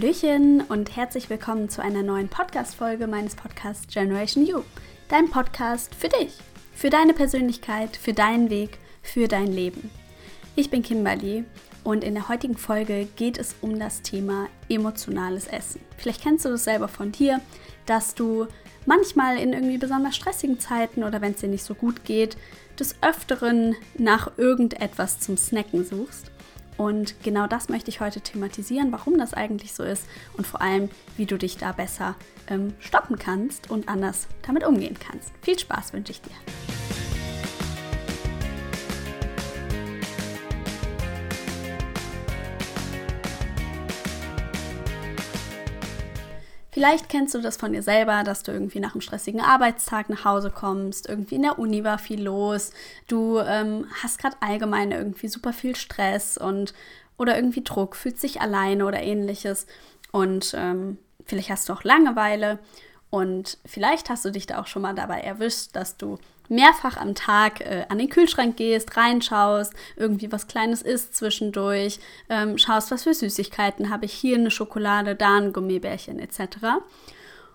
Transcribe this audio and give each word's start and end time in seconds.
Hallöchen 0.00 0.60
und 0.60 0.94
herzlich 0.94 1.28
willkommen 1.28 1.68
zu 1.68 1.82
einer 1.82 2.04
neuen 2.04 2.28
Podcast-Folge 2.28 3.08
meines 3.08 3.34
Podcasts 3.34 3.92
Generation 3.92 4.46
You. 4.46 4.62
Dein 5.08 5.28
Podcast 5.28 5.92
für 5.92 6.08
dich, 6.08 6.34
für 6.72 6.88
deine 6.88 7.14
Persönlichkeit, 7.14 7.96
für 7.96 8.12
deinen 8.12 8.48
Weg, 8.48 8.78
für 9.02 9.26
dein 9.26 9.48
Leben. 9.48 9.90
Ich 10.54 10.70
bin 10.70 10.84
Kimberly 10.84 11.44
und 11.82 12.04
in 12.04 12.14
der 12.14 12.28
heutigen 12.28 12.56
Folge 12.56 13.08
geht 13.16 13.38
es 13.38 13.56
um 13.60 13.76
das 13.76 14.02
Thema 14.02 14.46
emotionales 14.68 15.48
Essen. 15.48 15.80
Vielleicht 15.96 16.22
kennst 16.22 16.44
du 16.44 16.50
das 16.50 16.62
selber 16.62 16.86
von 16.86 17.10
dir, 17.10 17.40
dass 17.84 18.14
du 18.14 18.46
manchmal 18.86 19.36
in 19.36 19.52
irgendwie 19.52 19.78
besonders 19.78 20.14
stressigen 20.14 20.60
Zeiten 20.60 21.02
oder 21.02 21.20
wenn 21.20 21.32
es 21.32 21.40
dir 21.40 21.48
nicht 21.48 21.64
so 21.64 21.74
gut 21.74 22.04
geht, 22.04 22.36
des 22.78 22.94
Öfteren 23.02 23.74
nach 23.96 24.38
irgendetwas 24.38 25.18
zum 25.18 25.36
Snacken 25.36 25.84
suchst. 25.84 26.30
Und 26.78 27.22
genau 27.22 27.46
das 27.48 27.68
möchte 27.68 27.90
ich 27.90 28.00
heute 28.00 28.22
thematisieren, 28.22 28.92
warum 28.92 29.18
das 29.18 29.34
eigentlich 29.34 29.74
so 29.74 29.82
ist 29.82 30.06
und 30.36 30.46
vor 30.46 30.62
allem, 30.62 30.88
wie 31.16 31.26
du 31.26 31.36
dich 31.36 31.58
da 31.58 31.72
besser 31.72 32.14
ähm, 32.48 32.72
stoppen 32.78 33.18
kannst 33.18 33.70
und 33.70 33.88
anders 33.88 34.28
damit 34.46 34.64
umgehen 34.64 34.96
kannst. 34.98 35.32
Viel 35.42 35.58
Spaß 35.58 35.92
wünsche 35.92 36.12
ich 36.12 36.22
dir. 36.22 36.87
Vielleicht 46.78 47.08
kennst 47.08 47.34
du 47.34 47.40
das 47.40 47.56
von 47.56 47.72
dir 47.72 47.82
selber, 47.82 48.22
dass 48.22 48.44
du 48.44 48.52
irgendwie 48.52 48.78
nach 48.78 48.92
einem 48.92 49.00
stressigen 49.00 49.40
Arbeitstag 49.40 50.08
nach 50.08 50.24
Hause 50.24 50.52
kommst, 50.52 51.08
irgendwie 51.08 51.34
in 51.34 51.42
der 51.42 51.58
Uni 51.58 51.82
war 51.82 51.98
viel 51.98 52.22
los, 52.22 52.70
du 53.08 53.40
ähm, 53.40 53.86
hast 54.00 54.20
gerade 54.20 54.36
allgemein 54.38 54.92
irgendwie 54.92 55.26
super 55.26 55.52
viel 55.52 55.74
Stress 55.74 56.38
und 56.38 56.74
oder 57.16 57.34
irgendwie 57.34 57.64
Druck, 57.64 57.96
fühlst 57.96 58.22
dich 58.22 58.40
alleine 58.40 58.86
oder 58.86 59.02
ähnliches 59.02 59.66
und 60.12 60.54
ähm, 60.56 60.98
vielleicht 61.26 61.50
hast 61.50 61.68
du 61.68 61.72
auch 61.72 61.82
Langeweile 61.82 62.60
und 63.10 63.58
vielleicht 63.66 64.08
hast 64.08 64.24
du 64.24 64.30
dich 64.30 64.46
da 64.46 64.60
auch 64.60 64.68
schon 64.68 64.82
mal 64.82 64.94
dabei 64.94 65.20
erwischt, 65.22 65.70
dass 65.72 65.96
du 65.96 66.20
mehrfach 66.48 66.96
am 66.96 67.14
Tag 67.14 67.60
äh, 67.60 67.84
an 67.88 67.98
den 67.98 68.08
Kühlschrank 68.08 68.56
gehst, 68.56 68.96
reinschaust, 68.96 69.74
irgendwie 69.96 70.32
was 70.32 70.46
Kleines 70.46 70.82
isst 70.82 71.14
zwischendurch, 71.14 72.00
ähm, 72.28 72.58
schaust, 72.58 72.90
was 72.90 73.04
für 73.04 73.14
Süßigkeiten 73.14 73.90
habe 73.90 74.06
ich 74.06 74.12
hier 74.12 74.36
eine 74.36 74.50
Schokolade, 74.50 75.14
da 75.14 75.36
ein 75.36 75.52
Gummibärchen 75.52 76.18
etc. 76.18 76.40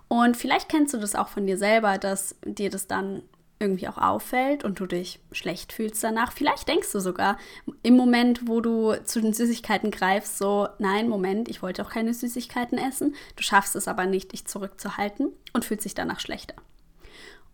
Und 0.07 0.37
vielleicht 0.37 0.69
kennst 0.69 0.93
du 0.93 0.97
das 0.97 1.15
auch 1.15 1.27
von 1.27 1.47
dir 1.47 1.57
selber, 1.57 1.97
dass 1.97 2.35
dir 2.45 2.69
das 2.69 2.87
dann 2.87 3.23
irgendwie 3.59 3.87
auch 3.87 3.97
auffällt 3.97 4.63
und 4.63 4.79
du 4.79 4.85
dich 4.85 5.19
schlecht 5.31 5.71
fühlst 5.71 6.03
danach. 6.03 6.33
Vielleicht 6.33 6.67
denkst 6.67 6.91
du 6.91 6.99
sogar 6.99 7.37
im 7.81 7.95
Moment, 7.95 8.47
wo 8.47 8.59
du 8.59 8.93
zu 9.05 9.21
den 9.21 9.33
Süßigkeiten 9.33 9.89
greifst, 9.89 10.37
so, 10.37 10.67
nein, 10.79 11.07
Moment, 11.07 11.47
ich 11.47 11.61
wollte 11.61 11.83
auch 11.83 11.89
keine 11.89 12.13
Süßigkeiten 12.13 12.77
essen. 12.77 13.15
Du 13.35 13.43
schaffst 13.43 13.75
es 13.75 13.87
aber 13.87 14.05
nicht, 14.05 14.33
dich 14.33 14.45
zurückzuhalten 14.45 15.29
und 15.53 15.65
fühlst 15.65 15.85
dich 15.85 15.95
danach 15.95 16.19
schlechter. 16.19 16.55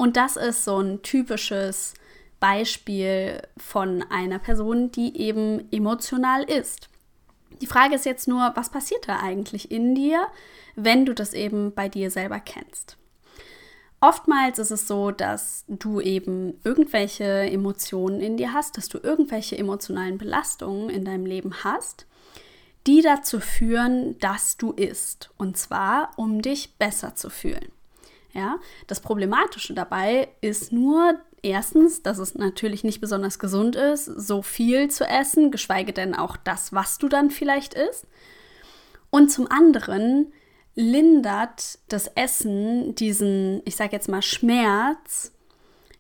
Und 0.02 0.16
das 0.16 0.38
ist 0.38 0.64
so 0.64 0.80
ein 0.80 1.02
typisches 1.02 1.94
Beispiel 2.40 3.42
von 3.58 4.02
einer 4.10 4.40
Person, 4.40 4.92
die 4.92 5.18
eben 5.18 5.70
emotional 5.74 6.44
ist. 6.44 6.88
Die 7.62 7.68
Frage 7.68 7.96
ist 7.96 8.06
jetzt 8.06 8.26
nur, 8.26 8.54
was 8.56 8.70
passiert 8.70 9.10
da 9.10 9.20
eigentlich 9.20 9.72
in 9.72 9.96
dir, 9.96 10.26
wenn 10.78 11.06
du 11.06 11.14
das 11.14 11.34
eben 11.34 11.74
bei 11.74 11.90
dir 11.90 12.12
selber 12.12 12.40
kennst? 12.40 12.96
Oftmals 14.00 14.58
ist 14.58 14.72
es 14.72 14.88
so, 14.88 15.12
dass 15.12 15.66
du 15.68 16.00
eben 16.00 16.58
irgendwelche 16.64 17.26
Emotionen 17.26 18.22
in 18.22 18.38
dir 18.38 18.54
hast, 18.54 18.78
dass 18.78 18.88
du 18.88 19.00
irgendwelche 19.00 19.58
emotionalen 19.58 20.18
Belastungen 20.18 20.90
in 20.90 21.04
deinem 21.04 21.26
Leben 21.26 21.66
hast, 21.66 22.06
die 22.88 23.02
dazu 23.02 23.42
führen, 23.42 24.18
dass 24.20 24.56
du 24.56 24.72
isst. 24.72 25.32
Und 25.38 25.58
zwar, 25.58 26.12
um 26.16 26.42
dich 26.42 26.78
besser 26.78 27.16
zu 27.16 27.30
fühlen. 27.30 27.74
Ja, 28.34 28.60
das 28.88 29.00
Problematische 29.00 29.74
dabei 29.74 30.30
ist 30.42 30.72
nur 30.72 31.20
erstens, 31.42 32.04
dass 32.04 32.20
es 32.20 32.36
natürlich 32.36 32.84
nicht 32.84 33.02
besonders 33.02 33.40
gesund 33.40 33.76
ist, 33.76 34.06
so 34.06 34.42
viel 34.42 34.90
zu 34.90 35.06
essen, 35.06 35.52
geschweige 35.52 35.94
denn 35.94 36.14
auch 36.16 36.38
das, 36.38 36.74
was 36.74 36.98
du 36.98 37.08
dann 37.08 37.32
vielleicht 37.32 37.74
isst. 37.74 38.06
Und 39.10 39.32
zum 39.32 39.50
anderen 39.50 40.32
lindert 40.76 41.80
das 41.88 42.08
Essen 42.08 42.96
diesen, 42.96 43.62
ich 43.66 43.76
sage 43.76 43.94
jetzt 43.94 44.08
mal, 44.08 44.22
Schmerz 44.22 45.32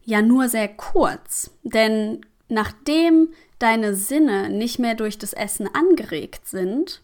ja 0.06 0.22
nur 0.22 0.50
sehr 0.50 0.68
kurz. 0.68 1.52
Denn 1.64 2.26
nachdem 2.48 3.30
deine 3.60 3.96
Sinne 3.96 4.50
nicht 4.50 4.80
mehr 4.80 4.96
durch 4.96 5.18
das 5.18 5.34
Essen 5.34 5.68
angeregt 5.74 6.48
sind, 6.48 7.02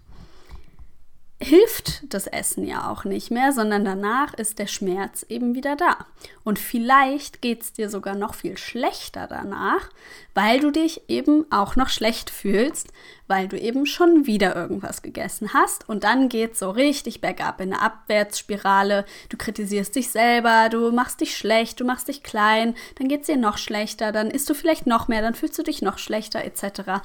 hilft 1.42 2.14
das 2.14 2.28
Essen 2.28 2.66
ja 2.66 2.90
auch 2.90 3.04
nicht 3.04 3.30
mehr, 3.30 3.52
sondern 3.52 3.84
danach 3.84 4.34
ist 4.36 4.58
der 4.58 4.68
Schmerz 4.68 5.26
eben 5.28 5.54
wieder 5.54 5.76
da. 5.76 6.06
Und 6.46 6.60
vielleicht 6.60 7.42
geht 7.42 7.62
es 7.62 7.74
dir 7.74 7.90
sogar 7.90 8.16
noch 8.16 8.36
viel 8.36 8.58
schlechter 8.58 9.28
danach, 9.28 9.90
weil 10.34 10.62
du 10.62 10.72
dich 10.72 11.02
eben 11.10 11.46
auch 11.52 11.76
noch 11.76 11.90
schlecht 11.90 12.30
fühlst, 12.30 12.88
weil 13.28 13.50
du 13.50 13.60
eben 13.60 13.86
schon 13.86 14.26
wieder 14.26 14.56
irgendwas 14.56 15.02
gegessen 15.02 15.54
hast. 15.54 15.90
Und 15.90 16.06
dann 16.06 16.30
geht 16.30 16.54
es 16.54 16.60
so 16.60 16.70
richtig 16.70 17.20
bergab 17.20 17.60
in 17.60 17.74
eine 17.74 17.82
Abwärtsspirale. 17.82 19.04
Du 19.28 19.36
kritisierst 19.36 19.94
dich 19.94 20.10
selber, 20.10 20.70
du 20.70 20.94
machst 20.94 21.20
dich 21.20 21.36
schlecht, 21.36 21.82
du 21.82 21.86
machst 21.86 22.08
dich 22.08 22.24
klein, 22.24 22.76
dann 22.98 23.10
geht 23.10 23.22
es 23.22 23.28
dir 23.28 23.38
noch 23.38 23.58
schlechter, 23.58 24.14
dann 24.14 24.32
isst 24.32 24.50
du 24.50 24.54
vielleicht 24.54 24.88
noch 24.88 25.10
mehr, 25.10 25.22
dann 25.22 25.36
fühlst 25.36 25.60
du 25.60 25.64
dich 25.64 25.82
noch 25.82 25.98
schlechter, 25.98 26.46
etc. 26.46 27.04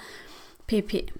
pp. 0.69 1.13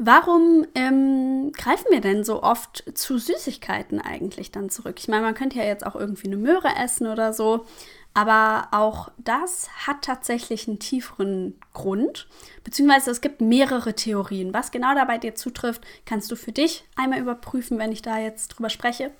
Warum 0.00 0.64
ähm, 0.76 1.50
greifen 1.52 1.86
wir 1.90 2.00
denn 2.00 2.22
so 2.22 2.42
oft 2.44 2.84
zu 2.96 3.18
Süßigkeiten 3.18 4.00
eigentlich 4.00 4.52
dann 4.52 4.70
zurück? 4.70 4.96
Ich 5.00 5.08
meine, 5.08 5.22
man 5.22 5.34
könnte 5.34 5.58
ja 5.58 5.64
jetzt 5.64 5.84
auch 5.84 5.96
irgendwie 5.96 6.28
eine 6.28 6.36
Möhre 6.36 6.68
essen 6.80 7.08
oder 7.08 7.32
so, 7.32 7.66
aber 8.14 8.68
auch 8.70 9.10
das 9.18 9.68
hat 9.86 10.02
tatsächlich 10.02 10.68
einen 10.68 10.78
tieferen 10.78 11.58
Grund, 11.72 12.28
beziehungsweise 12.62 13.10
es 13.10 13.20
gibt 13.20 13.40
mehrere 13.40 13.94
Theorien. 13.94 14.54
Was 14.54 14.70
genau 14.70 14.94
dabei 14.94 15.18
dir 15.18 15.34
zutrifft, 15.34 15.82
kannst 16.06 16.30
du 16.30 16.36
für 16.36 16.52
dich 16.52 16.84
einmal 16.94 17.18
überprüfen, 17.18 17.78
wenn 17.78 17.90
ich 17.90 18.02
da 18.02 18.18
jetzt 18.18 18.48
drüber 18.48 18.70
spreche. 18.70 19.10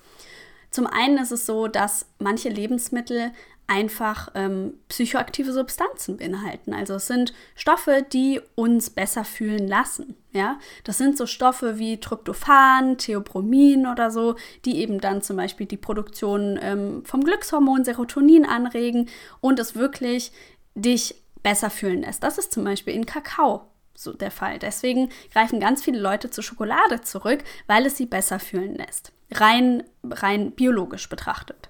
Zum 0.71 0.87
einen 0.87 1.17
ist 1.17 1.31
es 1.31 1.45
so, 1.45 1.67
dass 1.67 2.05
manche 2.19 2.49
Lebensmittel 2.49 3.31
einfach 3.69 4.29
ähm, 4.33 4.73
psychoaktive 4.89 5.53
Substanzen 5.53 6.17
beinhalten. 6.17 6.73
Also 6.73 6.95
es 6.95 7.05
sind 7.05 7.33
Stoffe, 7.55 8.03
die 8.11 8.41
uns 8.55 8.89
besser 8.89 9.23
fühlen 9.23 9.67
lassen. 9.67 10.15
Ja, 10.31 10.59
das 10.83 10.97
sind 10.97 11.17
so 11.17 11.27
Stoffe 11.27 11.77
wie 11.77 11.99
Tryptophan, 11.99 12.97
Theobromin 12.97 13.85
oder 13.85 14.09
so, 14.09 14.35
die 14.65 14.79
eben 14.79 14.99
dann 14.99 15.21
zum 15.21 15.37
Beispiel 15.37 15.67
die 15.67 15.77
Produktion 15.77 16.59
ähm, 16.61 17.03
vom 17.05 17.23
Glückshormon 17.23 17.85
Serotonin 17.85 18.45
anregen 18.45 19.07
und 19.39 19.59
es 19.59 19.75
wirklich 19.75 20.31
dich 20.73 21.15
besser 21.43 21.69
fühlen 21.69 22.01
lässt. 22.01 22.23
Das 22.23 22.39
ist 22.39 22.51
zum 22.51 22.63
Beispiel 22.63 22.93
in 22.95 23.05
Kakao 23.05 23.67
so 23.93 24.13
der 24.13 24.31
Fall. 24.31 24.59
Deswegen 24.59 25.09
greifen 25.31 25.59
ganz 25.59 25.83
viele 25.83 25.99
Leute 25.99 26.29
zur 26.29 26.43
Schokolade 26.43 27.01
zurück, 27.01 27.43
weil 27.67 27.85
es 27.85 27.97
sie 27.97 28.05
besser 28.05 28.39
fühlen 28.39 28.75
lässt. 28.75 29.11
Rein, 29.31 29.83
rein 30.03 30.51
biologisch 30.51 31.09
betrachtet. 31.09 31.68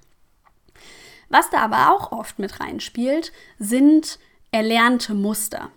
Was 1.29 1.49
da 1.49 1.59
aber 1.59 1.93
auch 1.93 2.11
oft 2.11 2.39
mit 2.39 2.59
reinspielt, 2.59 3.31
sind 3.59 4.19
erlernte 4.51 5.13
Muster. 5.13 5.69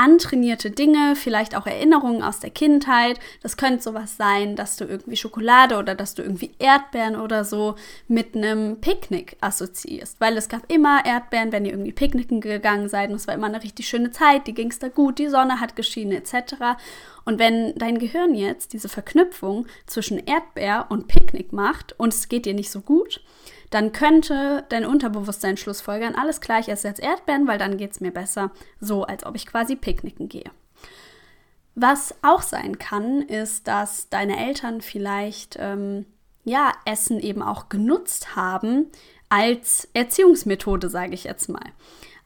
Antrainierte 0.00 0.70
Dinge, 0.70 1.16
vielleicht 1.16 1.56
auch 1.56 1.66
Erinnerungen 1.66 2.22
aus 2.22 2.38
der 2.38 2.50
Kindheit. 2.50 3.18
Das 3.42 3.56
könnte 3.56 3.82
sowas 3.82 4.16
sein, 4.16 4.54
dass 4.54 4.76
du 4.76 4.84
irgendwie 4.84 5.16
Schokolade 5.16 5.76
oder 5.76 5.96
dass 5.96 6.14
du 6.14 6.22
irgendwie 6.22 6.54
Erdbeeren 6.60 7.16
oder 7.16 7.44
so 7.44 7.74
mit 8.06 8.36
einem 8.36 8.80
Picknick 8.80 9.36
assoziierst. 9.40 10.20
Weil 10.20 10.36
es 10.36 10.48
gab 10.48 10.72
immer 10.72 11.04
Erdbeeren, 11.04 11.50
wenn 11.50 11.64
ihr 11.64 11.72
irgendwie 11.72 11.90
picknicken 11.90 12.40
gegangen 12.40 12.88
seid. 12.88 13.10
Und 13.10 13.16
es 13.16 13.26
war 13.26 13.34
immer 13.34 13.48
eine 13.48 13.64
richtig 13.64 13.88
schöne 13.88 14.12
Zeit, 14.12 14.46
die 14.46 14.54
ging 14.54 14.70
es 14.70 14.78
da 14.78 14.86
gut, 14.88 15.18
die 15.18 15.28
Sonne 15.28 15.58
hat 15.58 15.74
geschienen 15.74 16.12
etc. 16.12 16.78
Und 17.24 17.40
wenn 17.40 17.74
dein 17.74 17.98
Gehirn 17.98 18.36
jetzt 18.36 18.74
diese 18.74 18.88
Verknüpfung 18.88 19.66
zwischen 19.86 20.18
Erdbeer 20.18 20.86
und 20.90 21.08
Picknick 21.08 21.52
macht 21.52 21.98
und 21.98 22.14
es 22.14 22.28
geht 22.28 22.46
dir 22.46 22.54
nicht 22.54 22.70
so 22.70 22.82
gut, 22.82 23.20
dann 23.70 23.92
könnte 23.92 24.64
dein 24.68 24.86
Unterbewusstsein 24.86 25.56
schlussfolgern, 25.56 26.14
alles 26.14 26.40
gleich 26.40 26.68
ist 26.68 26.84
jetzt 26.84 27.00
Erdbeeren, 27.00 27.46
weil 27.46 27.58
dann 27.58 27.76
geht 27.76 27.92
es 27.92 28.00
mir 28.00 28.10
besser, 28.10 28.50
so 28.80 29.04
als 29.04 29.24
ob 29.26 29.34
ich 29.36 29.46
quasi 29.46 29.76
picknicken 29.76 30.28
gehe. 30.28 30.50
Was 31.74 32.14
auch 32.22 32.42
sein 32.42 32.78
kann, 32.78 33.22
ist, 33.22 33.68
dass 33.68 34.08
deine 34.08 34.44
Eltern 34.44 34.80
vielleicht 34.80 35.56
ähm, 35.60 36.06
ja 36.44 36.72
Essen 36.84 37.20
eben 37.20 37.42
auch 37.42 37.68
genutzt 37.68 38.34
haben 38.34 38.86
als 39.28 39.88
Erziehungsmethode, 39.92 40.88
sage 40.88 41.14
ich 41.14 41.24
jetzt 41.24 41.48
mal. 41.48 41.70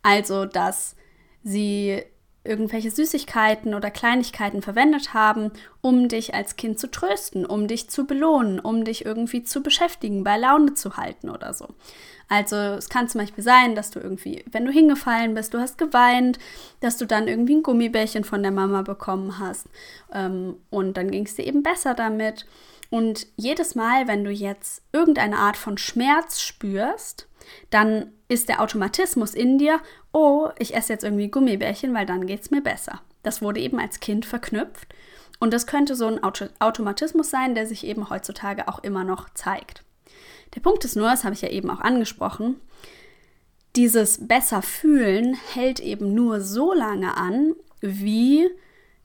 Also, 0.03 0.47
dass 0.47 0.97
sie 1.43 2.03
irgendwelche 2.45 2.91
Süßigkeiten 2.91 3.75
oder 3.75 3.91
Kleinigkeiten 3.91 4.63
verwendet 4.63 5.15
haben, 5.15 5.53
um 5.81 6.09
dich 6.09 6.35
als 6.35 6.57
Kind 6.57 6.79
zu 6.79 6.91
trösten, 6.91 7.47
um 7.47 7.69
dich 7.69 7.89
zu 7.89 8.07
belohnen, 8.07 8.59
um 8.59 8.85
dich 8.85 9.05
irgendwie 9.05 9.45
zu 9.45 9.63
beschäftigen, 9.63 10.25
bei 10.25 10.37
Laune 10.37 10.75
zu 10.75 10.97
halten 10.97 11.31
oder 11.31 11.55
so. 11.55 11.69
Also 12.29 12.57
es 12.57 12.89
kann 12.89 13.09
zum 13.09 13.21
Beispiel 13.21 13.45
sein, 13.45 13.75
dass 13.75 13.91
du 13.91 14.01
irgendwie, 14.01 14.45
wenn 14.51 14.65
du 14.65 14.73
hingefallen 14.73 15.35
bist, 15.35 15.55
du 15.55 15.59
hast 15.59 15.77
geweint, 15.77 16.39
dass 16.81 16.97
du 16.97 17.07
dann 17.07 17.29
irgendwie 17.29 17.57
ein 17.57 17.63
Gummibärchen 17.63 18.25
von 18.25 18.43
der 18.43 18.53
Mama 18.53 18.83
bekommen 18.83 19.39
hast 19.39 19.67
ähm, 20.13 20.57
und 20.71 20.97
dann 20.97 21.11
ging 21.11 21.27
es 21.27 21.37
dir 21.37 21.47
eben 21.47 21.63
besser 21.63 21.95
damit. 21.95 22.47
Und 22.93 23.27
jedes 23.37 23.75
Mal, 23.75 24.07
wenn 24.07 24.23
du 24.23 24.31
jetzt 24.31 24.83
irgendeine 24.93 25.39
Art 25.39 25.57
von 25.57 25.79
Schmerz 25.79 26.43
spürst, 26.43 27.27
dann 27.71 28.13
ist 28.29 28.51
der 28.51 28.61
Automatismus 28.61 29.33
in 29.33 29.57
dir, 29.57 29.81
oh, 30.13 30.51
ich 30.59 30.75
esse 30.75 30.93
jetzt 30.93 31.03
irgendwie 31.03 31.31
Gummibärchen, 31.31 31.95
weil 31.95 32.05
dann 32.05 32.27
geht 32.27 32.43
es 32.43 32.51
mir 32.51 32.61
besser. 32.61 33.01
Das 33.23 33.41
wurde 33.41 33.61
eben 33.61 33.81
als 33.81 34.01
Kind 34.01 34.27
verknüpft. 34.27 34.95
Und 35.41 35.55
das 35.55 35.67
könnte 35.67 35.95
so 35.95 36.07
ein 36.07 36.23
Auto 36.23 36.49
Automatismus 36.59 37.31
sein, 37.31 37.55
der 37.55 37.67
sich 37.67 37.87
eben 37.87 38.11
heutzutage 38.11 38.69
auch 38.69 38.81
immer 38.81 39.05
noch 39.05 39.31
zeigt. 39.31 39.85
Der 40.55 40.61
Punkt 40.61 40.85
ist 40.85 40.95
nur, 40.95 41.09
das 41.09 41.25
habe 41.25 41.35
ich 41.35 41.41
ja 41.41 41.49
eben 41.49 41.71
auch 41.71 41.81
angesprochen, 41.81 42.61
dieses 43.75 44.29
besser 44.29 44.61
fühlen 44.61 45.35
hält 45.55 45.81
eben 45.81 46.13
nur 46.13 46.43
so 46.43 46.75
lange 46.75 47.17
an, 47.17 47.55
wie 47.81 48.51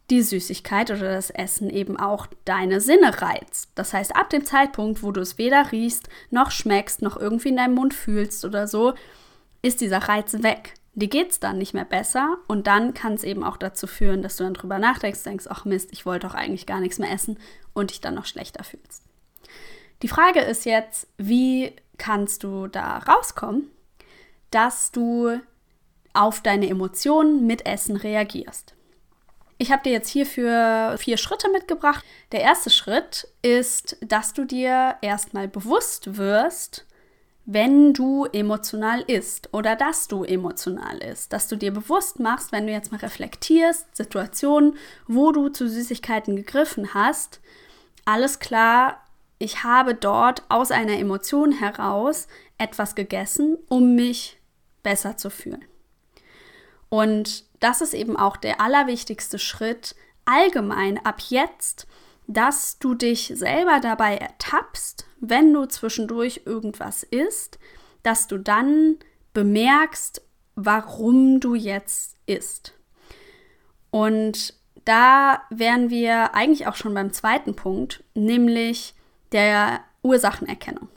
die 0.10 0.22
Süßigkeit 0.22 0.90
oder 0.90 1.14
das 1.14 1.30
Essen 1.30 1.70
eben 1.70 2.00
auch 2.00 2.28
deine 2.46 2.80
Sinne 2.80 3.22
reizt. 3.22 3.72
Das 3.76 3.94
heißt, 3.94 4.16
ab 4.16 4.30
dem 4.30 4.46
Zeitpunkt, 4.46 5.04
wo 5.04 5.12
du 5.12 5.22
es 5.22 5.38
weder 5.38 5.72
riechst, 5.72 6.08
noch 6.30 6.52
schmeckst, 6.52 7.02
noch 7.02 7.18
irgendwie 7.18 7.50
in 7.50 7.58
deinem 7.58 7.76
Mund 7.76 7.94
fühlst 7.94 8.46
oder 8.46 8.68
so, 8.68 8.94
ist 9.62 9.82
dieser 9.82 10.00
Reiz 10.00 10.34
weg. 10.44 10.76
Dir 10.94 11.10
geht 11.10 11.32
es 11.32 11.40
dann 11.40 11.58
nicht 11.58 11.74
mehr 11.74 11.86
besser 11.86 12.38
und 12.48 12.68
dann 12.68 12.94
kann 12.94 13.14
es 13.14 13.24
eben 13.24 13.44
auch 13.44 13.58
dazu 13.58 13.86
führen, 13.86 14.24
dass 14.24 14.38
du 14.38 14.46
dann 14.46 14.54
drüber 14.54 14.80
nachdenkst, 14.80 15.24
denkst, 15.24 15.46
ach 15.50 15.66
Mist, 15.66 15.90
ich 15.92 16.06
wollte 16.06 16.26
doch 16.26 16.34
eigentlich 16.34 16.66
gar 16.66 16.80
nichts 16.80 17.00
mehr 17.00 17.12
essen 17.12 17.38
und 17.74 17.92
dich 17.92 18.02
dann 18.02 18.16
noch 18.16 18.26
schlechter 18.26 18.64
fühlst. 18.64 19.04
Die 20.02 20.08
Frage 20.08 20.40
ist 20.40 20.66
jetzt, 20.66 21.08
wie 21.18 21.76
kannst 21.98 22.44
du 22.44 22.68
da 22.68 23.00
rauskommen, 23.00 23.70
dass 24.52 24.92
du 24.92 25.40
auf 26.14 26.42
deine 26.42 26.70
Emotionen 26.70 27.46
mit 27.46 27.66
Essen 27.66 27.96
reagierst? 27.96 28.77
Ich 29.58 29.72
habe 29.72 29.84
dir 29.84 29.92
jetzt 29.92 30.10
hierfür 30.10 30.96
vier 30.98 31.18
Schritte 31.18 31.50
mitgebracht. 31.50 32.06
Der 32.32 32.42
erste 32.42 32.70
Schritt 32.70 33.28
ist, 33.42 33.98
dass 34.02 34.34
du 34.34 34.46
dir 34.46 34.98
erstmal 35.02 35.48
bewusst 35.48 36.18
wirst, 36.18 36.86
wenn 37.46 37.94
du 37.94 38.26
emotional 38.26 39.02
isst 39.08 39.54
oder 39.54 39.76
dass 39.76 40.08
du 40.08 40.24
emotional 40.24 40.98
isst. 41.00 41.34
Dass 41.34 41.48
du 41.48 41.56
dir 41.56 41.74
bewusst 41.74 42.20
machst, 42.20 42.52
wenn 42.52 42.68
du 42.68 42.74
jetzt 42.74 42.92
mal 42.92 43.00
reflektierst, 43.00 43.96
Situationen, 43.96 44.76
wo 45.08 45.32
du 45.32 45.50
zu 45.50 45.68
Süßigkeiten 45.68 46.36
gegriffen 46.36 46.94
hast, 46.94 47.40
alles 48.06 48.40
klar, 48.40 49.04
ich 49.40 49.64
habe 49.64 49.96
dort 49.96 50.44
aus 50.50 50.72
einer 50.72 50.98
Emotion 50.98 51.52
heraus 51.52 52.28
etwas 52.58 52.96
gegessen, 52.96 53.58
um 53.70 53.96
mich 53.96 54.38
besser 54.84 55.18
zu 55.18 55.30
fühlen. 55.30 55.64
Und 56.90 57.44
das 57.60 57.82
ist 57.82 57.94
eben 57.94 58.18
auch 58.18 58.38
der 58.38 58.62
allerwichtigste 58.62 59.40
Schritt 59.40 59.96
allgemein 60.26 61.04
ab 61.06 61.22
jetzt, 61.30 61.88
dass 62.28 62.78
du 62.80 62.94
dich 62.94 63.32
selber 63.34 63.80
dabei 63.82 64.18
ertappst, 64.18 65.08
wenn 65.20 65.54
du 65.54 65.66
zwischendurch 65.66 66.42
irgendwas 66.46 67.04
isst, 67.04 67.58
dass 68.04 68.28
du 68.28 68.38
dann 68.38 68.98
bemerkst, 69.34 70.22
warum 70.56 71.40
du 71.40 71.56
jetzt 71.56 72.18
isst. 72.26 72.74
Und 73.92 74.54
da 74.84 75.42
wären 75.50 75.90
wir 75.90 76.34
eigentlich 76.36 76.68
auch 76.68 76.76
schon 76.76 76.94
beim 76.94 77.14
zweiten 77.14 77.56
Punkt, 77.56 78.04
nämlich 78.14 78.96
der 79.32 79.82
Ursachenerkennung. 80.02 80.90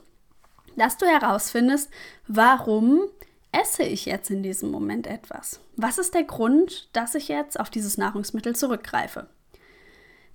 Dass 0.77 0.97
du 0.97 1.07
herausfindest, 1.07 1.91
warum 2.27 3.03
esse 3.53 3.83
ich 3.83 4.07
jetzt 4.07 4.31
in 4.31 4.43
diesem 4.43 4.71
Moment 4.71 5.07
etwas? 5.07 5.61
Was 5.77 5.99
ist 5.99 6.15
der 6.15 6.25
Grund, 6.25 6.89
dass 6.95 7.15
ich 7.15 7.29
jetzt 7.29 7.59
auf 7.59 7.71
dieses 7.71 7.99
Nahrungsmittel 7.99 8.55
zurückgreife? 8.55 9.29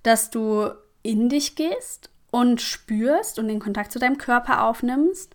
Dass 0.02 0.30
du 0.30 0.70
in 1.02 1.28
dich 1.28 1.56
gehst 1.56 2.10
und 2.30 2.60
spürst 2.60 3.38
und 3.38 3.48
den 3.48 3.60
Kontakt 3.60 3.92
zu 3.92 3.98
deinem 3.98 4.18
Körper 4.18 4.64
aufnimmst. 4.64 5.34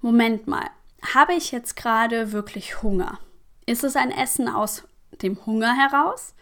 Moment 0.00 0.46
mal, 0.46 0.68
habe 1.14 1.34
ich 1.34 1.50
jetzt 1.52 1.76
gerade 1.76 2.32
wirklich 2.32 2.82
Hunger? 2.82 3.18
Ist 3.66 3.84
es 3.84 3.96
ein 3.96 4.10
Essen 4.10 4.48
aus 4.48 4.84
dem 5.22 5.44
Hunger 5.46 5.74
heraus 5.74 6.34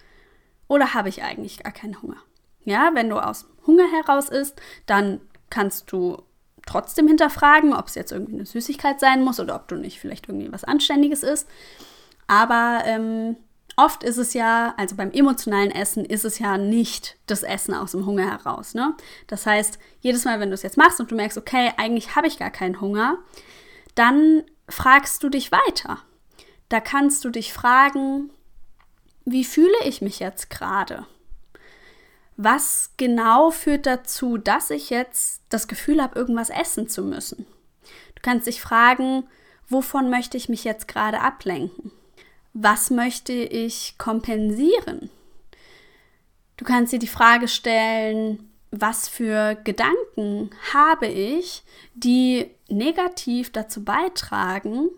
oder 0.66 0.94
habe 0.94 1.08
ich 1.08 1.22
eigentlich 1.22 1.62
gar 1.62 1.72
keinen 1.72 2.02
Hunger? 2.02 2.18
Ja, 2.64 2.90
wenn 2.94 3.08
du 3.08 3.18
aus 3.18 3.46
Hunger 3.66 3.90
heraus 3.90 4.28
isst, 4.28 4.60
dann 4.86 5.20
kannst 5.50 5.90
du 5.92 6.22
trotzdem 6.68 7.08
hinterfragen, 7.08 7.72
ob 7.72 7.86
es 7.86 7.94
jetzt 7.94 8.12
irgendwie 8.12 8.34
eine 8.34 8.46
Süßigkeit 8.46 9.00
sein 9.00 9.24
muss 9.24 9.40
oder 9.40 9.54
ob 9.54 9.68
du 9.68 9.76
nicht 9.76 9.98
vielleicht 9.98 10.28
irgendwie 10.28 10.52
was 10.52 10.64
Anständiges 10.64 11.22
isst. 11.22 11.48
Aber 12.26 12.82
ähm, 12.84 13.36
oft 13.76 14.02
ist 14.02 14.18
es 14.18 14.34
ja, 14.34 14.74
also 14.76 14.96
beim 14.96 15.10
emotionalen 15.12 15.70
Essen 15.70 16.04
ist 16.04 16.24
es 16.24 16.38
ja 16.38 16.58
nicht 16.58 17.16
das 17.26 17.42
Essen 17.42 17.74
aus 17.74 17.92
dem 17.92 18.04
Hunger 18.04 18.26
heraus. 18.26 18.74
Ne? 18.74 18.94
Das 19.28 19.46
heißt, 19.46 19.78
jedes 20.00 20.24
Mal, 20.24 20.40
wenn 20.40 20.50
du 20.50 20.54
es 20.54 20.62
jetzt 20.62 20.76
machst 20.76 21.00
und 21.00 21.10
du 21.10 21.14
merkst, 21.14 21.38
okay, 21.38 21.72
eigentlich 21.76 22.14
habe 22.16 22.26
ich 22.26 22.38
gar 22.38 22.50
keinen 22.50 22.80
Hunger, 22.80 23.18
dann 23.94 24.42
fragst 24.68 25.22
du 25.22 25.28
dich 25.28 25.50
weiter. 25.52 25.98
Da 26.68 26.80
kannst 26.80 27.24
du 27.24 27.30
dich 27.30 27.52
fragen, 27.52 28.30
wie 29.24 29.44
fühle 29.44 29.78
ich 29.84 30.02
mich 30.02 30.18
jetzt 30.18 30.50
gerade? 30.50 31.06
Was 32.38 32.92
genau 32.96 33.50
führt 33.50 33.84
dazu, 33.84 34.38
dass 34.38 34.70
ich 34.70 34.90
jetzt 34.90 35.42
das 35.48 35.66
Gefühl 35.66 36.00
habe, 36.00 36.16
irgendwas 36.16 36.50
essen 36.50 36.88
zu 36.88 37.02
müssen. 37.02 37.46
Du 38.14 38.22
kannst 38.22 38.46
dich 38.46 38.60
fragen, 38.60 39.24
wovon 39.68 40.08
möchte 40.08 40.36
ich 40.36 40.48
mich 40.48 40.62
jetzt 40.62 40.86
gerade 40.86 41.20
ablenken? 41.20 41.90
Was 42.52 42.90
möchte 42.90 43.32
ich 43.32 43.98
kompensieren? 43.98 45.10
Du 46.56 46.64
kannst 46.64 46.92
dir 46.92 47.00
die 47.00 47.08
Frage 47.08 47.48
stellen, 47.48 48.48
was 48.70 49.08
für 49.08 49.56
Gedanken 49.64 50.50
habe 50.72 51.08
ich, 51.08 51.64
die 51.94 52.50
negativ 52.68 53.50
dazu 53.50 53.82
beitragen, 53.82 54.90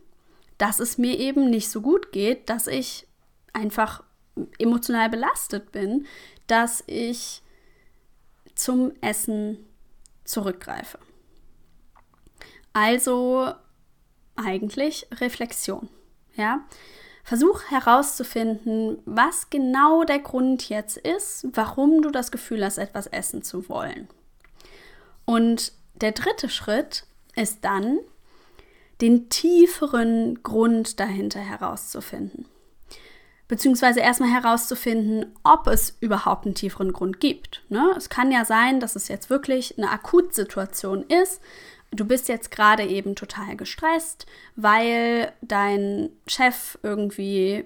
dass 0.59 0.79
es 0.79 0.99
mir 0.99 1.19
eben 1.19 1.49
nicht 1.49 1.71
so 1.71 1.81
gut 1.81 2.13
geht, 2.13 2.51
dass 2.51 2.67
ich 2.67 3.07
einfach 3.55 4.03
emotional 4.59 5.09
belastet 5.11 5.73
bin, 5.73 6.07
dass 6.47 6.83
ich 6.87 7.43
zum 8.55 8.93
Essen 9.01 9.59
zurückgreife. 10.25 10.99
Also 12.73 13.53
eigentlich 14.37 15.07
Reflexion. 15.13 15.89
Ja? 16.35 16.65
Versuch 17.25 17.63
herauszufinden, 17.71 18.99
was 19.05 19.51
genau 19.51 20.05
der 20.05 20.21
Grund 20.21 20.69
jetzt 20.69 20.97
ist, 20.97 21.47
warum 21.53 22.03
du 22.03 22.11
das 22.11 22.31
Gefühl 22.31 22.65
hast, 22.65 22.79
etwas 22.79 23.07
essen 23.07 23.43
zu 23.43 23.69
wollen. 23.69 24.09
Und 25.27 25.73
der 25.95 26.13
dritte 26.13 26.49
Schritt 26.49 27.05
ist 27.37 27.65
dann, 27.65 27.99
den 29.01 29.29
tieferen 29.31 30.43
Grund 30.43 31.01
dahinter 31.01 31.41
herauszufinden 31.41 32.47
beziehungsweise 33.51 33.99
erstmal 33.99 34.31
herauszufinden, 34.31 35.27
ob 35.43 35.67
es 35.67 35.97
überhaupt 35.99 36.47
einen 36.47 36.55
tieferen 36.55 36.93
Grund 36.93 37.19
gibt. 37.19 37.65
Ne? 37.69 37.93
Es 37.97 38.09
kann 38.09 38.31
ja 38.31 38.45
sein, 38.45 38.79
dass 38.79 38.95
es 38.95 39.09
jetzt 39.09 39.29
wirklich 39.29 39.77
eine 39.77 39.91
Akutsituation 39.91 41.03
ist. 41.03 41.43
Du 41.91 42.05
bist 42.05 42.29
jetzt 42.29 42.53
gerade 42.53 42.85
eben 42.85 43.17
total 43.17 43.57
gestresst, 43.57 44.27
weil 44.55 45.33
dein 45.43 46.11
Chef 46.29 46.79
irgendwie 46.85 47.65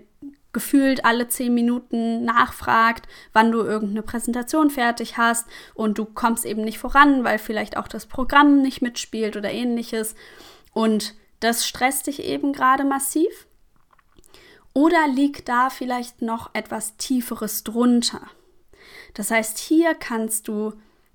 gefühlt 0.55 1.05
alle 1.05 1.29
zehn 1.29 1.53
Minuten 1.53 2.25
nachfragt, 2.25 3.07
wann 3.35 3.53
du 3.53 3.59
irgendeine 3.59 4.03
Präsentation 4.03 4.71
fertig 4.71 5.19
hast 5.19 5.47
und 5.75 5.99
du 5.99 6.07
kommst 6.07 6.47
eben 6.47 6.63
nicht 6.63 6.79
voran, 6.79 7.25
weil 7.25 7.39
vielleicht 7.39 7.77
auch 7.77 7.89
das 7.89 8.07
Programm 8.07 8.63
nicht 8.63 8.81
mitspielt 8.81 9.37
oder 9.37 9.53
ähnliches. 9.53 10.15
Und 10.73 11.15
das 11.41 11.67
stresst 11.67 12.07
dich 12.07 12.23
eben 12.23 12.55
gerade 12.55 12.85
massiv. 12.85 13.47
Oder 14.75 15.07
liegt 15.09 15.49
da 15.49 15.71
vielleicht 15.71 16.21
noch 16.21 16.51
etwas 16.53 16.97
Tieferes 16.97 17.63
drunter? 17.65 18.23
Das 19.15 19.31
heißt, 19.31 19.59
hier 19.59 19.95
kannst 19.95 20.49
du 20.49 20.73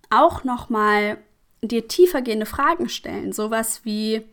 auch 0.10 0.44
noch 0.44 0.70
mal 0.70 1.18
dir 1.62 1.88
tiefergehende 1.88 2.46
Fragen 2.46 2.88
stellen, 2.90 3.34
sowas 3.34 3.82
wie 3.84 4.24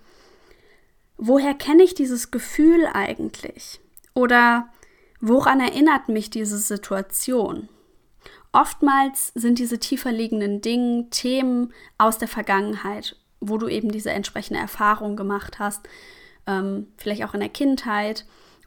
woher 1.17 1.55
kenne 1.55 1.83
ich 1.83 1.95
dieses 1.95 2.31
Gefühl 2.31 2.87
eigentlich? 2.93 3.81
Oder 4.15 4.69
woran 5.21 5.61
erinnert 5.61 6.09
mich 6.09 6.31
diese 6.31 6.59
Situation? 6.59 7.69
Oftmals 8.53 9.33
sind 9.35 9.59
diese 9.59 9.79
tiefer 9.79 10.13
liegenden 10.13 10.61
Dinge 10.61 11.11
Themen 11.11 11.75
aus 11.99 12.19
der 12.19 12.29
Vergangenheit, 12.29 13.17
wo 13.41 13.59
du 13.59 13.69
eben 13.69 13.91
diese 13.91 14.11
entsprechende 14.11 14.61
Erfahrung 14.61 15.17
gemacht 15.17 15.59
hast, 15.59 15.89
ähm, 16.47 16.87
vielleicht 16.97 17.25
auch 17.25 17.35
in 17.35 17.41
der 17.41 17.49
Kindheit 17.49 18.25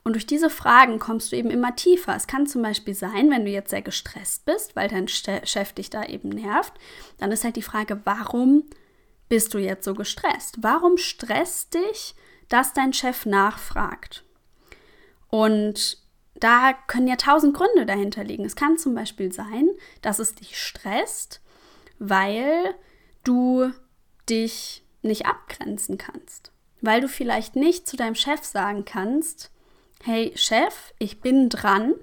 Und 0.10 0.14
durch 0.14 0.26
diese 0.26 0.50
Fragen 0.50 0.98
kommst 0.98 1.32
du 1.32 1.36
eben 1.36 1.52
immer 1.52 1.76
tiefer. 1.76 2.16
Es 2.16 2.26
kann 2.26 2.48
zum 2.48 2.64
Beispiel 2.64 2.96
sein, 2.96 3.30
wenn 3.30 3.46
du 3.46 3.52
jetzt 3.52 3.70
sehr 3.70 3.84
gestresst 3.84 4.44
bist, 4.44 4.76
weil 4.76 4.88
dein 4.88 5.08
Chef 5.08 5.74
dich 5.74 5.92
da 5.92 6.04
eben 6.04 6.30
nervt, 6.30 6.74
dann 7.20 7.32
ist 7.32 7.44
halt 7.44 7.58
die 7.58 7.62
Frage, 7.62 8.02
warum 8.06 8.64
bist 9.28 9.54
du 9.54 9.60
jetzt 9.60 9.86
so 9.86 9.94
gestresst? 9.94 10.64
Warum 10.64 10.98
stresst 10.98 11.76
dich, 11.76 12.16
dass 12.48 12.74
dein 12.74 12.92
Chef 12.92 13.28
nachfragt? 13.28 14.24
Und 15.28 16.00
da 16.34 16.74
können 16.88 17.08
ja 17.08 17.16
tausend 17.16 17.56
Gründe 17.56 17.86
dahinter 17.86 18.24
liegen. 18.24 18.46
Es 18.46 18.56
kann 18.56 18.80
zum 18.80 18.96
Beispiel 18.96 19.32
sein, 19.32 19.70
dass 20.02 20.18
es 20.18 20.34
dich 20.34 20.60
stresst, 20.60 21.40
weil 22.00 22.74
du 23.24 23.72
dich 24.28 24.84
nicht 25.04 25.28
abgrenzen 25.28 26.00
kannst. 26.00 26.52
Weil 26.82 27.00
du 27.00 27.08
vielleicht 27.08 27.56
nicht 27.56 27.88
zu 27.88 27.96
deinem 27.96 28.16
Chef 28.16 28.44
sagen 28.44 28.86
kannst, 28.86 29.52
hey 30.04 30.32
Chef, 30.36 30.94
ich 30.98 31.22
bin 31.22 31.50
dran, 31.50 31.94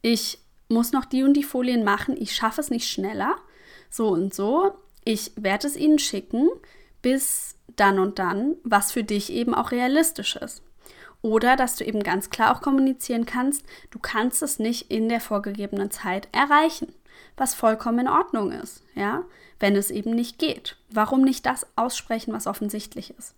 ich 0.00 0.38
muss 0.68 0.92
noch 0.92 1.04
die 1.04 1.22
und 1.22 1.34
die 1.34 1.42
Folien 1.42 1.84
machen, 1.84 2.16
ich 2.16 2.34
schaffe 2.34 2.60
es 2.60 2.70
nicht 2.70 2.88
schneller, 2.88 3.36
so 3.90 4.08
und 4.08 4.34
so, 4.34 4.74
ich 5.04 5.32
werde 5.36 5.66
es 5.66 5.76
ihnen 5.76 5.98
schicken, 5.98 6.48
bis 7.02 7.56
dann 7.76 7.98
und 7.98 8.18
dann, 8.18 8.56
was 8.64 8.92
für 8.92 9.04
dich 9.04 9.32
eben 9.32 9.54
auch 9.54 9.70
realistisch 9.70 10.36
ist. 10.36 10.62
Oder 11.20 11.56
dass 11.56 11.76
du 11.76 11.84
eben 11.84 12.02
ganz 12.02 12.30
klar 12.30 12.54
auch 12.54 12.62
kommunizieren 12.62 13.26
kannst, 13.26 13.64
du 13.90 13.98
kannst 13.98 14.42
es 14.42 14.58
nicht 14.58 14.90
in 14.90 15.08
der 15.08 15.20
vorgegebenen 15.20 15.90
Zeit 15.90 16.28
erreichen, 16.32 16.92
was 17.36 17.54
vollkommen 17.54 18.00
in 18.00 18.08
Ordnung 18.08 18.50
ist, 18.52 18.82
ja, 18.94 19.24
wenn 19.60 19.76
es 19.76 19.90
eben 19.90 20.10
nicht 20.10 20.38
geht. 20.38 20.76
Warum 20.90 21.22
nicht 21.22 21.46
das 21.46 21.66
aussprechen, 21.76 22.32
was 22.32 22.48
offensichtlich 22.48 23.14
ist? 23.16 23.34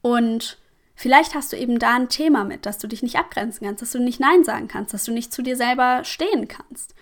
Und 0.00 0.58
vielleicht 1.02 1.34
hast 1.34 1.52
du 1.52 1.56
eben 1.56 1.80
da 1.80 1.96
ein 1.96 2.08
Thema 2.08 2.44
mit, 2.44 2.64
dass 2.64 2.78
du 2.78 2.86
dich 2.86 3.02
nicht 3.02 3.16
abgrenzen 3.16 3.66
kannst, 3.66 3.82
dass 3.82 3.90
du 3.90 3.98
nicht 3.98 4.20
Nein 4.20 4.44
sagen 4.44 4.68
kannst, 4.68 4.94
dass 4.94 5.02
du 5.02 5.10
nicht 5.10 5.32
zu 5.32 5.42
dir 5.42 5.56
selber 5.56 6.04
stehen 6.04 6.46
kannst. 6.46 6.94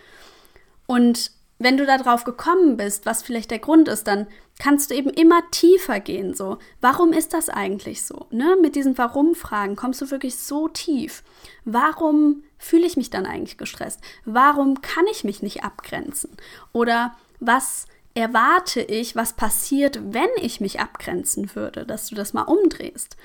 Und 0.86 1.32
wenn 1.58 1.76
du 1.76 1.84
darauf 1.84 2.24
gekommen 2.24 2.78
bist, 2.78 3.04
was 3.04 3.22
vielleicht 3.22 3.50
der 3.50 3.58
Grund 3.58 3.88
ist, 3.88 4.04
dann 4.04 4.26
kannst 4.58 4.90
du 4.90 4.94
eben 4.94 5.10
immer 5.10 5.42
tiefer 5.50 6.00
gehen. 6.00 6.32
So, 6.32 6.56
warum 6.80 7.12
ist 7.12 7.34
das 7.34 7.50
eigentlich 7.50 8.02
so? 8.02 8.26
Ne? 8.30 8.56
Mit 8.62 8.74
diesen 8.74 8.96
Warum-Fragen 8.96 9.76
kommst 9.76 10.00
du 10.00 10.10
wirklich 10.10 10.38
so 10.38 10.68
tief. 10.68 11.22
Warum 11.66 12.42
fühle 12.56 12.86
ich 12.86 12.96
mich 12.96 13.10
dann 13.10 13.26
eigentlich 13.26 13.58
gestresst? 13.58 14.00
Warum 14.24 14.80
kann 14.80 15.06
ich 15.10 15.24
mich 15.24 15.42
nicht 15.42 15.62
abgrenzen? 15.62 16.30
Oder 16.72 17.14
was 17.38 17.84
erwarte 18.14 18.80
ich, 18.80 19.14
was 19.14 19.34
passiert, 19.34 20.00
wenn 20.14 20.30
ich 20.40 20.62
mich 20.62 20.80
abgrenzen 20.80 21.54
würde? 21.54 21.84
Dass 21.84 22.08
du 22.08 22.14
das 22.14 22.32
mal 22.32 22.44
umdrehst, 22.44 23.18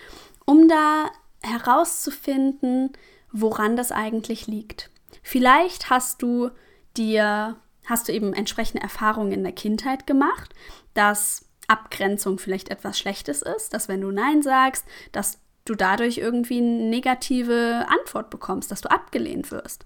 um 0.46 0.68
da 0.68 1.10
herauszufinden, 1.42 2.94
woran 3.32 3.76
das 3.76 3.92
eigentlich 3.92 4.48
liegt. 4.48 4.90
Vielleicht 5.22 5.90
hast 5.90 6.22
du 6.22 6.52
dir 6.98 7.58
hast 7.86 8.08
du 8.08 8.14
eben 8.14 8.34
entsprechende 8.34 8.84
Erfahrungen 8.84 9.32
in 9.32 9.44
der 9.44 9.52
Kindheit 9.52 10.08
gemacht, 10.08 10.54
dass 10.94 11.46
Abgrenzung 11.68 12.40
vielleicht 12.40 12.70
etwas 12.70 12.98
Schlechtes 12.98 13.42
ist, 13.42 13.74
dass 13.74 13.88
wenn 13.88 14.02
du 14.02 14.12
Nein 14.12 14.42
sagst, 14.42 14.86
dass 15.12 15.40
du 15.66 15.76
dadurch 15.76 16.18
irgendwie 16.18 16.58
eine 16.58 16.90
negative 16.90 17.86
Antwort 17.88 18.30
bekommst, 18.30 18.72
dass 18.72 18.82
du 18.82 18.92
abgelehnt 18.92 19.52
wirst. 19.52 19.84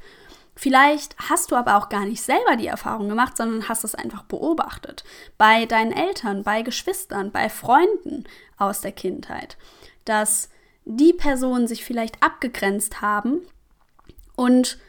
Vielleicht 0.56 1.16
hast 1.30 1.52
du 1.52 1.56
aber 1.56 1.78
auch 1.78 1.88
gar 1.88 2.04
nicht 2.06 2.22
selber 2.22 2.58
die 2.58 2.68
Erfahrung 2.68 3.08
gemacht, 3.08 3.38
sondern 3.38 3.70
hast 3.70 3.86
es 3.86 3.96
einfach 3.96 4.24
beobachtet. 4.24 5.06
Bei 5.38 5.66
deinen 5.66 5.94
Eltern, 5.94 6.44
bei 6.44 6.64
Geschwistern, 6.64 7.32
bei 7.32 7.48
Freunden 7.48 8.26
aus 8.58 8.82
der 8.82 8.92
Kindheit. 8.92 9.58
Dass 10.10 10.50
die 10.86 11.14
Personen 11.14 11.68
sich 11.68 11.86
vielleicht 11.86 12.24
abgegrenzt 12.24 13.02
haben 13.02 13.42
und 14.36 14.80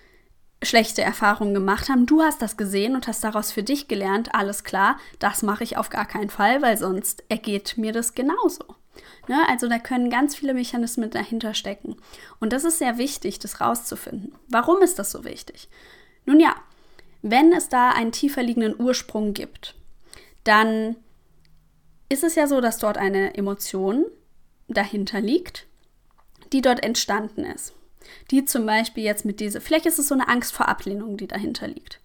schlechte 0.63 1.03
Erfahrungen 1.03 1.55
gemacht 1.55 1.89
haben. 1.89 2.07
Du 2.07 2.23
hast 2.23 2.43
das 2.43 2.57
gesehen 2.57 2.95
und 2.95 3.07
hast 3.07 3.25
daraus 3.25 3.53
für 3.53 3.63
dich 3.63 3.89
gelernt, 3.89 4.35
alles 4.35 4.65
klar, 4.65 4.99
das 5.19 5.43
mache 5.43 5.65
ich 5.65 5.77
auf 5.77 5.91
gar 5.91 6.07
keinen 6.07 6.31
Fall, 6.31 6.63
weil 6.63 6.77
sonst 6.77 7.25
ergeht 7.29 7.77
mir 7.77 7.93
das 7.93 8.15
genauso. 8.15 8.65
Ne? 9.29 9.39
Also 9.49 9.69
da 9.69 9.79
können 9.79 10.11
ganz 10.11 10.37
viele 10.37 10.55
Mechanismen 10.55 11.11
dahinter 11.11 11.55
stecken. 11.55 11.97
Und 12.41 12.53
das 12.53 12.65
ist 12.65 12.79
sehr 12.79 12.99
wichtig, 12.99 13.39
das 13.39 13.61
rauszufinden. 13.61 14.35
Warum 14.49 14.83
ist 14.83 14.99
das 14.99 15.11
so 15.11 15.25
wichtig? 15.25 15.69
Nun 16.27 16.41
ja, 16.41 16.55
wenn 17.23 17.53
es 17.53 17.69
da 17.69 17.91
einen 17.91 18.13
tiefer 18.13 18.43
liegenden 18.43 18.79
Ursprung 18.79 19.35
gibt, 19.35 19.75
dann 20.45 20.97
ist 22.09 22.25
es 22.25 22.35
ja 22.35 22.47
so, 22.47 22.61
dass 22.61 22.79
dort 22.79 22.99
eine 22.99 23.35
Emotion 23.35 24.07
dahinter 24.75 25.21
liegt, 25.21 25.67
die 26.53 26.63
dort 26.63 26.83
entstanden 26.83 27.45
ist 27.45 27.75
die 28.31 28.45
zum 28.45 28.67
Beispiel 28.67 29.05
jetzt 29.05 29.25
mit 29.25 29.41
dieser, 29.41 29.61
vielleicht 29.61 29.87
ist 29.87 29.99
es 29.99 30.09
so 30.09 30.15
eine 30.15 30.29
Angst 30.29 30.53
vor 30.53 30.69
Ablehnung, 30.69 31.17
die 31.17 31.29
dahinter 31.29 31.69
liegt. 31.69 32.01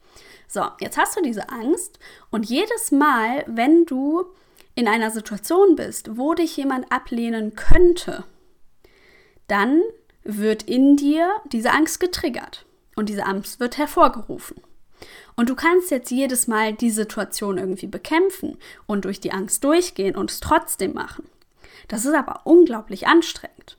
So, 0.48 0.64
jetzt 0.80 0.98
hast 0.98 1.18
du 1.18 1.22
diese 1.22 1.50
Angst 1.50 2.00
und 2.30 2.46
jedes 2.46 2.92
Mal, 2.92 3.44
wenn 3.48 3.86
du 3.86 4.26
in 4.76 4.88
einer 4.88 5.12
Situation 5.12 5.76
bist, 5.76 6.18
wo 6.18 6.34
dich 6.34 6.56
jemand 6.58 6.92
ablehnen 6.92 7.56
könnte, 7.56 8.24
dann 9.48 9.82
wird 10.24 10.64
in 10.64 10.98
dir 10.98 11.32
diese 11.52 11.72
Angst 11.72 12.00
getriggert 12.00 12.66
und 12.96 13.10
diese 13.10 13.26
Angst 13.26 13.60
wird 13.60 13.78
hervorgerufen. 13.78 14.58
Und 15.36 15.50
du 15.50 15.56
kannst 15.56 15.92
jetzt 15.92 16.12
jedes 16.12 16.48
Mal 16.48 16.74
die 16.74 16.90
Situation 16.90 17.58
irgendwie 17.58 17.88
bekämpfen 17.88 18.58
und 18.86 19.06
durch 19.06 19.20
die 19.20 19.32
Angst 19.32 19.64
durchgehen 19.64 20.16
und 20.16 20.32
es 20.32 20.40
trotzdem 20.40 20.94
machen. 20.94 21.28
Das 21.88 22.06
ist 22.06 22.14
aber 22.14 22.42
unglaublich 22.46 23.08
anstrengend. 23.08 23.78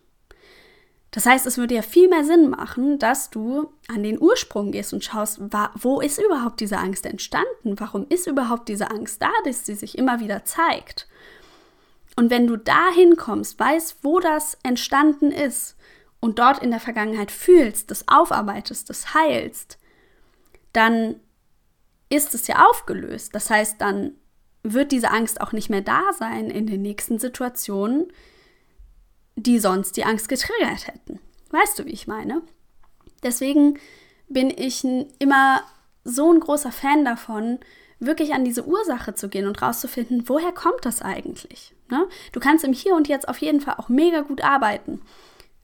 Das 1.10 1.24
heißt, 1.24 1.46
es 1.46 1.56
würde 1.56 1.74
ja 1.74 1.82
viel 1.82 2.08
mehr 2.08 2.24
Sinn 2.24 2.50
machen, 2.50 2.98
dass 2.98 3.30
du 3.30 3.72
an 3.88 4.02
den 4.02 4.20
Ursprung 4.20 4.70
gehst 4.70 4.92
und 4.92 5.02
schaust, 5.02 5.40
wo 5.74 6.00
ist 6.00 6.18
überhaupt 6.18 6.60
diese 6.60 6.76
Angst 6.76 7.06
entstanden? 7.06 7.80
Warum 7.80 8.04
ist 8.10 8.26
überhaupt 8.26 8.68
diese 8.68 8.90
Angst 8.90 9.22
da, 9.22 9.30
dass 9.44 9.64
sie 9.64 9.74
sich 9.74 9.96
immer 9.96 10.20
wieder 10.20 10.44
zeigt? 10.44 11.08
Und 12.16 12.30
wenn 12.30 12.46
du 12.46 12.58
da 12.58 12.90
hinkommst, 12.90 13.58
weißt, 13.58 13.98
wo 14.02 14.20
das 14.20 14.58
entstanden 14.62 15.32
ist 15.32 15.76
und 16.20 16.38
dort 16.38 16.62
in 16.62 16.70
der 16.70 16.80
Vergangenheit 16.80 17.30
fühlst, 17.30 17.90
das 17.90 18.08
aufarbeitest, 18.08 18.90
das 18.90 19.14
heilst, 19.14 19.78
dann 20.74 21.20
ist 22.10 22.34
es 22.34 22.46
ja 22.46 22.66
aufgelöst. 22.68 23.34
Das 23.34 23.48
heißt, 23.48 23.80
dann 23.80 24.12
wird 24.72 24.92
diese 24.92 25.10
Angst 25.10 25.40
auch 25.40 25.52
nicht 25.52 25.70
mehr 25.70 25.80
da 25.80 26.12
sein 26.12 26.50
in 26.50 26.66
den 26.66 26.82
nächsten 26.82 27.18
Situationen, 27.18 28.12
die 29.36 29.58
sonst 29.58 29.96
die 29.96 30.04
Angst 30.04 30.28
getriggert 30.28 30.88
hätten. 30.88 31.20
Weißt 31.50 31.78
du, 31.78 31.84
wie 31.84 31.92
ich 31.92 32.06
meine? 32.06 32.42
Deswegen 33.22 33.78
bin 34.28 34.50
ich 34.50 34.84
immer 35.18 35.62
so 36.04 36.32
ein 36.32 36.40
großer 36.40 36.72
Fan 36.72 37.04
davon, 37.04 37.58
wirklich 37.98 38.34
an 38.34 38.44
diese 38.44 38.66
Ursache 38.66 39.14
zu 39.14 39.28
gehen 39.28 39.46
und 39.46 39.62
rauszufinden, 39.62 40.28
woher 40.28 40.52
kommt 40.52 40.84
das 40.84 41.00
eigentlich? 41.00 41.74
Ne? 41.90 42.06
Du 42.32 42.40
kannst 42.40 42.64
im 42.64 42.72
Hier 42.72 42.94
und 42.94 43.08
Jetzt 43.08 43.28
auf 43.28 43.38
jeden 43.38 43.60
Fall 43.60 43.74
auch 43.78 43.88
mega 43.88 44.20
gut 44.20 44.42
arbeiten. 44.42 45.00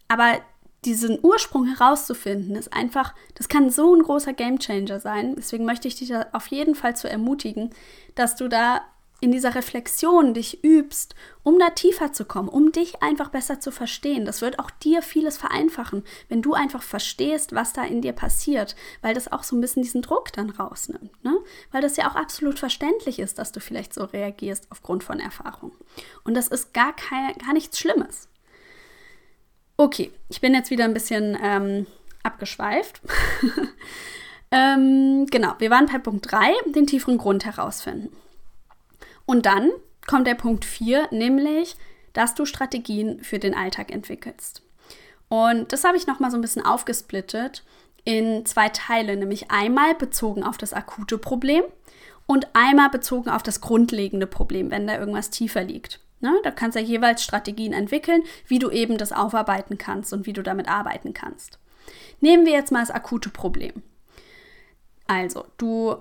Aber 0.08 0.40
diesen 0.84 1.18
Ursprung 1.22 1.66
herauszufinden, 1.66 2.56
ist 2.56 2.72
einfach, 2.72 3.14
das 3.34 3.48
kann 3.48 3.70
so 3.70 3.94
ein 3.94 4.02
großer 4.02 4.32
Gamechanger 4.32 4.98
sein. 4.98 5.36
Deswegen 5.36 5.64
möchte 5.64 5.86
ich 5.86 5.94
dich 5.94 6.08
da 6.08 6.26
auf 6.32 6.48
jeden 6.48 6.74
Fall 6.74 6.96
zu 6.96 7.08
ermutigen, 7.08 7.70
dass 8.14 8.34
du 8.34 8.48
da 8.48 8.82
in 9.22 9.30
dieser 9.30 9.54
Reflexion 9.54 10.34
dich 10.34 10.64
übst, 10.64 11.14
um 11.44 11.56
da 11.56 11.70
tiefer 11.70 12.12
zu 12.12 12.24
kommen, 12.24 12.48
um 12.48 12.72
dich 12.72 13.02
einfach 13.02 13.28
besser 13.28 13.60
zu 13.60 13.70
verstehen. 13.70 14.24
Das 14.24 14.42
wird 14.42 14.58
auch 14.58 14.68
dir 14.68 15.00
vieles 15.00 15.38
vereinfachen, 15.38 16.02
wenn 16.28 16.42
du 16.42 16.54
einfach 16.54 16.82
verstehst, 16.82 17.54
was 17.54 17.72
da 17.72 17.84
in 17.84 18.02
dir 18.02 18.14
passiert, 18.14 18.74
weil 19.00 19.14
das 19.14 19.30
auch 19.30 19.44
so 19.44 19.54
ein 19.54 19.60
bisschen 19.60 19.84
diesen 19.84 20.02
Druck 20.02 20.32
dann 20.32 20.50
rausnimmt. 20.50 21.24
Ne? 21.24 21.38
Weil 21.70 21.82
das 21.82 21.96
ja 21.96 22.10
auch 22.10 22.16
absolut 22.16 22.58
verständlich 22.58 23.20
ist, 23.20 23.38
dass 23.38 23.52
du 23.52 23.60
vielleicht 23.60 23.94
so 23.94 24.02
reagierst 24.02 24.66
aufgrund 24.70 25.04
von 25.04 25.20
Erfahrung. 25.20 25.70
Und 26.24 26.34
das 26.34 26.48
ist 26.48 26.74
gar, 26.74 26.94
kein, 26.96 27.38
gar 27.38 27.52
nichts 27.52 27.78
Schlimmes. 27.78 28.28
Okay, 29.76 30.10
ich 30.30 30.40
bin 30.40 30.52
jetzt 30.52 30.70
wieder 30.70 30.84
ein 30.84 30.94
bisschen 30.94 31.38
ähm, 31.40 31.86
abgeschweift. 32.24 33.00
ähm, 34.50 35.26
genau, 35.30 35.54
wir 35.58 35.70
waren 35.70 35.86
bei 35.86 35.98
Punkt 35.98 36.28
3, 36.28 36.52
den 36.74 36.88
tieferen 36.88 37.18
Grund 37.18 37.44
herausfinden. 37.44 38.10
Und 39.26 39.46
dann 39.46 39.70
kommt 40.06 40.26
der 40.26 40.34
Punkt 40.34 40.64
4, 40.64 41.08
nämlich, 41.10 41.76
dass 42.12 42.34
du 42.34 42.44
Strategien 42.44 43.22
für 43.22 43.38
den 43.38 43.54
Alltag 43.54 43.90
entwickelst. 43.90 44.62
Und 45.28 45.72
das 45.72 45.84
habe 45.84 45.96
ich 45.96 46.06
nochmal 46.06 46.30
so 46.30 46.36
ein 46.36 46.42
bisschen 46.42 46.64
aufgesplittet 46.64 47.64
in 48.04 48.44
zwei 48.44 48.68
Teile, 48.68 49.16
nämlich 49.16 49.50
einmal 49.50 49.94
bezogen 49.94 50.42
auf 50.42 50.58
das 50.58 50.72
akute 50.72 51.18
Problem 51.18 51.62
und 52.26 52.48
einmal 52.52 52.90
bezogen 52.90 53.30
auf 53.30 53.42
das 53.42 53.60
grundlegende 53.60 54.26
Problem, 54.26 54.70
wenn 54.70 54.86
da 54.86 54.98
irgendwas 54.98 55.30
tiefer 55.30 55.62
liegt. 55.62 56.00
Ne? 56.20 56.38
Da 56.42 56.50
kannst 56.50 56.76
du 56.76 56.80
ja 56.80 56.86
jeweils 56.86 57.22
Strategien 57.22 57.72
entwickeln, 57.72 58.22
wie 58.46 58.58
du 58.58 58.70
eben 58.70 58.98
das 58.98 59.12
aufarbeiten 59.12 59.78
kannst 59.78 60.12
und 60.12 60.26
wie 60.26 60.32
du 60.32 60.42
damit 60.42 60.68
arbeiten 60.68 61.14
kannst. 61.14 61.58
Nehmen 62.20 62.46
wir 62.46 62.52
jetzt 62.52 62.70
mal 62.70 62.80
das 62.80 62.90
akute 62.90 63.28
Problem. 63.28 63.82
Also, 65.06 65.46
du 65.58 65.96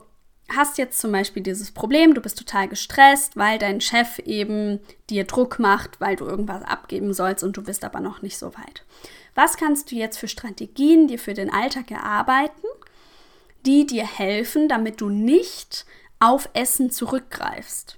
hast 0.55 0.77
jetzt 0.77 0.99
zum 0.99 1.11
Beispiel 1.11 1.43
dieses 1.43 1.71
Problem, 1.71 2.13
du 2.13 2.21
bist 2.21 2.37
total 2.37 2.67
gestresst, 2.67 3.37
weil 3.37 3.57
dein 3.57 3.81
Chef 3.81 4.19
eben 4.19 4.79
dir 5.09 5.25
Druck 5.25 5.59
macht, 5.59 5.99
weil 5.99 6.15
du 6.15 6.25
irgendwas 6.25 6.63
abgeben 6.63 7.13
sollst 7.13 7.43
und 7.43 7.57
du 7.57 7.63
bist 7.63 7.83
aber 7.83 7.99
noch 7.99 8.21
nicht 8.21 8.37
so 8.37 8.53
weit. 8.55 8.83
Was 9.35 9.57
kannst 9.57 9.91
du 9.91 9.95
jetzt 9.95 10.17
für 10.17 10.27
Strategien 10.27 11.07
dir 11.07 11.19
für 11.19 11.33
den 11.33 11.51
Alltag 11.51 11.91
erarbeiten, 11.91 12.67
die 13.65 13.85
dir 13.85 14.05
helfen, 14.05 14.67
damit 14.67 15.01
du 15.01 15.09
nicht 15.09 15.85
auf 16.19 16.49
Essen 16.53 16.91
zurückgreifst? 16.91 17.97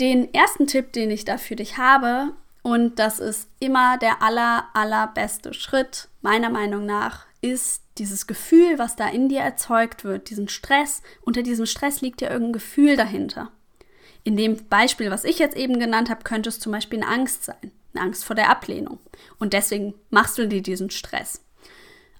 Den 0.00 0.32
ersten 0.34 0.66
Tipp, 0.66 0.92
den 0.92 1.10
ich 1.10 1.24
da 1.24 1.38
für 1.38 1.56
dich 1.56 1.78
habe, 1.78 2.32
und 2.62 2.98
das 2.98 3.20
ist 3.20 3.50
immer 3.60 3.98
der 3.98 4.22
aller, 4.22 4.68
allerbeste 4.72 5.52
Schritt, 5.52 6.08
meiner 6.22 6.48
Meinung 6.48 6.86
nach, 6.86 7.26
ist 7.44 7.82
dieses 7.98 8.26
Gefühl, 8.26 8.78
was 8.78 8.96
da 8.96 9.08
in 9.08 9.28
dir 9.28 9.40
erzeugt 9.40 10.02
wird, 10.02 10.30
diesen 10.30 10.48
Stress. 10.48 11.02
Unter 11.20 11.42
diesem 11.42 11.66
Stress 11.66 12.00
liegt 12.00 12.22
ja 12.22 12.30
irgendein 12.30 12.54
Gefühl 12.54 12.96
dahinter. 12.96 13.50
In 14.24 14.36
dem 14.36 14.56
Beispiel, 14.68 15.10
was 15.10 15.24
ich 15.24 15.38
jetzt 15.38 15.56
eben 15.56 15.78
genannt 15.78 16.08
habe, 16.08 16.24
könnte 16.24 16.48
es 16.48 16.58
zum 16.58 16.72
Beispiel 16.72 17.02
eine 17.02 17.12
Angst 17.12 17.44
sein, 17.44 17.70
eine 17.92 18.04
Angst 18.04 18.24
vor 18.24 18.34
der 18.34 18.48
Ablehnung. 18.48 18.98
Und 19.38 19.52
deswegen 19.52 19.94
machst 20.10 20.38
du 20.38 20.48
dir 20.48 20.62
diesen 20.62 20.90
Stress 20.90 21.42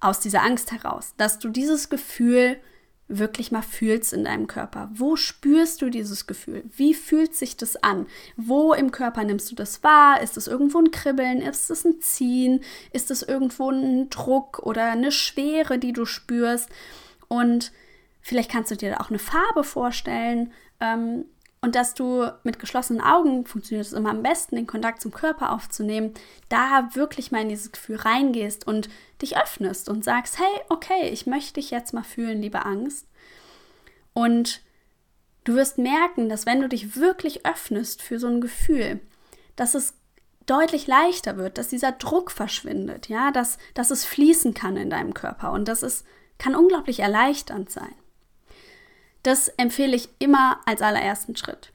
aus 0.00 0.21
dieser 0.21 0.43
Angst 0.43 0.71
heraus, 0.71 1.14
dass 1.16 1.38
du 1.38 1.49
dieses 1.49 1.88
Gefühl 1.88 2.59
wirklich 3.06 3.52
mal 3.52 3.62
fühlst 3.62 4.12
in 4.12 4.25
deinem 4.25 4.46
Körper. 4.46 4.88
Wo 4.92 5.16
spürst 5.16 5.82
du 5.82 5.90
dieses 5.90 6.26
Gefühl? 6.26 6.64
Wie 6.75 6.94
fühlt 6.94 7.34
sich 7.34 7.56
das 7.56 7.76
an? 7.76 8.06
Wo 8.37 8.73
im 8.73 8.90
Körper 8.92 9.25
nimmst 9.25 9.50
du 9.50 9.54
das 9.54 9.82
wahr? 9.82 10.23
Ist 10.23 10.37
es 10.37 10.46
irgendwo 10.46 10.78
ein 10.78 10.90
Kribbeln? 10.90 11.42
Ist 11.42 11.70
es 11.70 11.84
ein 11.84 12.00
Ziehen? 12.00 12.61
Ist 12.92 13.11
es 13.11 13.23
irgendwo 13.23 13.70
ein 13.70 14.08
Druck 14.08 14.61
oder 14.61 14.90
eine 14.90 15.12
Schwere, 15.12 15.78
die 15.78 15.92
du 15.92 16.06
spürst? 16.06 16.70
Und 17.28 17.73
vielleicht 18.23 18.50
kannst 18.50 18.70
du 18.70 18.76
dir 18.76 19.00
auch 19.00 19.11
eine 19.11 19.18
Farbe 19.18 19.64
vorstellen. 19.64 20.52
Ähm, 20.80 21.26
und 21.64 21.76
dass 21.76 21.94
du 21.94 22.30
mit 22.42 22.59
geschlossenen 22.59 23.00
Augen, 23.00 23.47
funktioniert 23.47 23.87
es 23.87 23.94
immer 23.94 24.11
am 24.11 24.23
besten, 24.23 24.56
den 24.56 24.66
Kontakt 24.66 25.00
zum 25.00 25.12
Körper 25.12 25.50
aufzunehmen, 25.50 26.12
da 26.50 26.90
wirklich 26.92 27.33
mal 27.33 27.40
in 27.40 27.49
dieses 27.49 27.73
Gefühl 27.73 27.97
reingehst 27.97 28.66
und 28.66 28.90
dich 29.23 29.38
öffnest 29.38 29.88
und 29.88 30.04
sagst, 30.04 30.38
hey, 30.38 30.61
okay, 30.68 31.09
ich 31.09 31.25
möchte 31.25 31.54
dich 31.54 31.71
jetzt 31.71 31.94
mal 31.94 32.02
fühlen, 32.02 32.42
liebe 32.42 32.66
Angst. 32.66 33.09
Und 34.12 34.61
du 35.44 35.54
wirst 35.54 35.78
merken, 35.78 36.28
dass 36.28 36.44
wenn 36.44 36.61
du 36.61 36.68
dich 36.68 36.97
wirklich 36.97 37.47
öffnest 37.47 38.02
für 38.02 38.18
so 38.18 38.26
ein 38.26 38.42
Gefühl, 38.42 39.00
dass 39.56 39.75
es 39.75 39.94
deutlich 40.44 40.87
leichter 40.87 41.38
wird, 41.38 41.56
dass 41.56 41.68
dieser 41.68 41.92
Druck 41.92 42.30
verschwindet, 42.30 43.09
ja, 43.09 43.30
dass, 43.30 43.56
dass 43.73 43.90
es 43.90 44.04
fließen 44.04 44.52
kann 44.52 44.76
in 44.76 44.90
deinem 44.90 45.14
Körper 45.14 45.52
und 45.52 45.66
das 45.66 45.83
ist, 45.83 46.04
kann 46.37 46.56
unglaublich 46.56 47.00
erleichternd 47.00 47.71
sein. 47.71 47.94
Das 49.25 49.49
empfehle 49.49 49.97
ich 49.97 50.11
immer 50.19 50.61
als 50.66 50.83
allerersten 50.83 51.35
Schritt. 51.35 51.73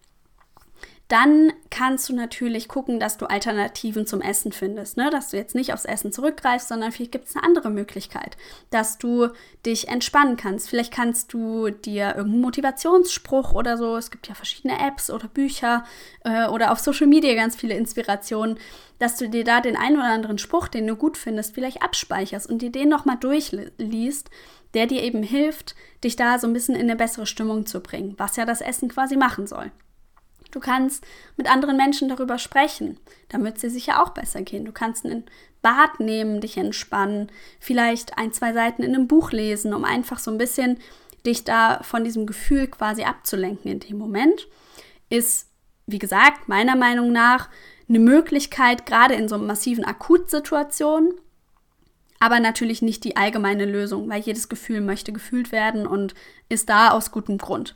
Dann 1.09 1.51
kannst 1.71 2.07
du 2.07 2.13
natürlich 2.13 2.67
gucken, 2.67 2.99
dass 2.99 3.17
du 3.17 3.25
Alternativen 3.25 4.05
zum 4.05 4.21
Essen 4.21 4.51
findest, 4.51 4.95
ne? 4.95 5.09
dass 5.09 5.29
du 5.29 5.37
jetzt 5.37 5.55
nicht 5.55 5.73
aufs 5.73 5.85
Essen 5.85 6.11
zurückgreifst, 6.11 6.67
sondern 6.67 6.91
vielleicht 6.91 7.11
gibt 7.11 7.27
es 7.27 7.35
eine 7.35 7.43
andere 7.43 7.71
Möglichkeit, 7.71 8.37
dass 8.69 8.99
du 8.99 9.29
dich 9.65 9.87
entspannen 9.87 10.37
kannst. 10.37 10.69
Vielleicht 10.69 10.93
kannst 10.93 11.33
du 11.33 11.71
dir 11.71 12.15
irgendeinen 12.15 12.41
Motivationsspruch 12.41 13.53
oder 13.53 13.75
so, 13.75 13.97
es 13.97 14.11
gibt 14.11 14.27
ja 14.27 14.35
verschiedene 14.35 14.79
Apps 14.79 15.09
oder 15.09 15.27
Bücher 15.27 15.83
äh, 16.23 16.45
oder 16.45 16.71
auf 16.71 16.79
Social 16.79 17.07
Media 17.07 17.33
ganz 17.33 17.55
viele 17.55 17.73
Inspirationen, 17.73 18.59
dass 18.99 19.17
du 19.17 19.29
dir 19.29 19.43
da 19.43 19.61
den 19.61 19.77
einen 19.77 19.97
oder 19.97 20.11
anderen 20.11 20.37
Spruch, 20.37 20.67
den 20.67 20.85
du 20.85 20.95
gut 20.95 21.17
findest, 21.17 21.55
vielleicht 21.55 21.81
abspeicherst 21.81 22.47
und 22.47 22.61
dir 22.61 22.71
den 22.71 22.87
nochmal 22.87 23.17
durchliest 23.17 24.29
der 24.75 24.85
dir 24.85 25.01
eben 25.01 25.23
hilft, 25.23 25.73
dich 26.03 26.15
da 26.15 26.37
so 26.37 26.45
ein 26.45 26.53
bisschen 26.53 26.75
in 26.75 26.81
eine 26.81 26.95
bessere 26.95 27.25
Stimmung 27.25 27.65
zu 27.65 27.79
bringen, 27.79 28.13
was 28.17 28.35
ja 28.35 28.45
das 28.45 28.61
Essen 28.61 28.87
quasi 28.87 29.17
machen 29.17 29.47
soll. 29.47 29.71
Du 30.51 30.59
kannst 30.59 31.05
mit 31.37 31.49
anderen 31.49 31.77
Menschen 31.77 32.09
darüber 32.09 32.37
sprechen, 32.37 32.97
damit 33.29 33.55
es 33.55 33.61
dir 33.61 33.69
sicher 33.69 34.01
auch 34.01 34.09
besser 34.09 34.41
gehen. 34.41 34.65
Du 34.65 34.71
kannst 34.71 35.05
ein 35.05 35.25
Bad 35.61 35.99
nehmen, 35.99 36.41
dich 36.41 36.57
entspannen, 36.57 37.31
vielleicht 37.59 38.17
ein, 38.17 38.33
zwei 38.33 38.53
Seiten 38.53 38.81
in 38.81 38.95
einem 38.95 39.07
Buch 39.07 39.31
lesen, 39.31 39.73
um 39.73 39.83
einfach 39.85 40.19
so 40.19 40.31
ein 40.31 40.37
bisschen 40.37 40.79
dich 41.25 41.43
da 41.43 41.81
von 41.83 42.03
diesem 42.03 42.25
Gefühl 42.25 42.67
quasi 42.67 43.03
abzulenken 43.03 43.71
in 43.71 43.79
dem 43.79 43.97
Moment. 43.97 44.47
Ist, 45.09 45.49
wie 45.85 45.99
gesagt, 45.99 46.47
meiner 46.47 46.75
Meinung 46.75 47.11
nach 47.11 47.49
eine 47.87 47.99
Möglichkeit, 47.99 48.85
gerade 48.85 49.15
in 49.15 49.27
so 49.27 49.37
massiven 49.37 49.83
Akutsituationen, 49.83 51.13
aber 52.19 52.39
natürlich 52.39 52.81
nicht 52.81 53.03
die 53.03 53.17
allgemeine 53.17 53.65
Lösung, 53.65 54.09
weil 54.09 54.21
jedes 54.21 54.49
Gefühl 54.49 54.81
möchte 54.81 55.11
gefühlt 55.11 55.51
werden 55.51 55.87
und 55.87 56.13
ist 56.49 56.69
da 56.69 56.91
aus 56.91 57.11
gutem 57.11 57.37
Grund. 57.37 57.75